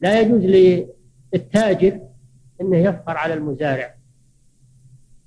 لا 0.00 0.20
يجوز 0.20 0.44
للتاجر 1.34 2.00
أنه 2.60 2.76
يفخر 2.76 3.16
على 3.16 3.34
المزارع. 3.34 3.94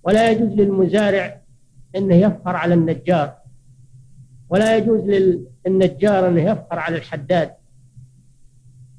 ولا 0.03 0.31
يجوز 0.31 0.49
للمزارع 0.49 1.41
أنه 1.95 2.15
يفخر 2.15 2.55
على 2.55 2.73
النجار. 2.73 3.37
ولا 4.49 4.77
يجوز 4.77 5.01
للنجار 5.65 6.27
أنه 6.27 6.41
يفخر 6.41 6.79
على 6.79 6.95
الحداد. 6.95 7.53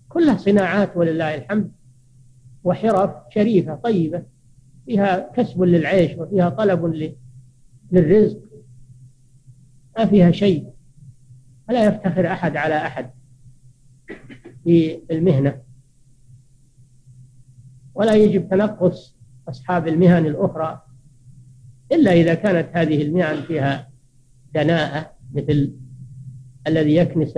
كلها 0.08 0.36
صناعات 0.36 0.96
ولله 0.96 1.34
الحمد. 1.34 1.72
وحرف 2.64 3.10
شريفة 3.30 3.74
طيبة 3.74 4.22
فيها 4.86 5.30
كسب 5.36 5.62
للعيش 5.62 6.18
وفيها 6.18 6.48
طلب 6.48 7.14
للرزق. 7.92 8.43
ما 9.98 10.06
فيها 10.06 10.30
شيء. 10.30 10.72
ولا 11.68 11.86
يفتخر 11.86 12.26
أحد 12.26 12.56
على 12.56 12.76
أحد 12.76 13.10
في 14.64 15.00
المهنة. 15.10 15.62
ولا 17.94 18.14
يجب 18.14 18.48
تنقص 18.50 19.16
أصحاب 19.48 19.88
المهن 19.88 20.26
الأخرى 20.26 20.82
إلا 21.92 22.12
إذا 22.12 22.34
كانت 22.34 22.76
هذه 22.76 23.02
المهن 23.02 23.42
فيها 23.42 23.90
دناءة 24.54 25.12
مثل 25.34 25.74
الذي 26.66 26.96
يكنس 26.96 27.34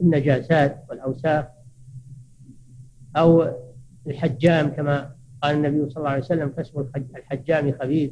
النجاسات 0.00 0.84
والأوساخ 0.88 1.44
أو 3.16 3.52
الحجام 4.06 4.68
كما 4.68 5.16
قال 5.42 5.56
النبي 5.56 5.90
صلى 5.90 5.96
الله 5.96 6.10
عليه 6.10 6.22
وسلم 6.22 6.48
كسب 6.48 6.90
الحجام 7.16 7.72
خبيث. 7.72 8.10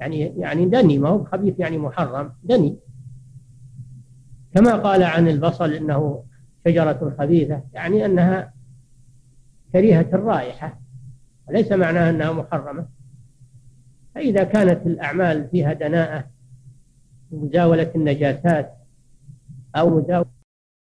يعني 0.00 0.20
يعني 0.20 0.66
دني 0.66 0.98
ما 0.98 1.08
هو 1.08 1.24
خبيث 1.24 1.54
يعني 1.58 1.78
محرم 1.78 2.32
دني. 2.44 2.78
كما 4.54 4.76
قال 4.76 5.02
عن 5.02 5.28
البصل 5.28 5.72
إنه 5.72 6.24
شجرة 6.66 7.16
خبيثة 7.18 7.62
يعني 7.72 8.06
أنها 8.06 8.52
كريهة 9.72 10.06
الرائحة 10.12 10.80
وليس 11.48 11.72
معناها 11.72 12.10
أنها 12.10 12.32
محرمة. 12.32 12.88
فإذا 14.14 14.44
كانت 14.44 14.86
الأعمال 14.86 15.48
فيها 15.48 15.72
دناءة 15.72 16.24
ومزاولة 17.30 17.92
النجاسات 17.94 18.76
أو 19.76 20.00
مزاولة 20.00 20.35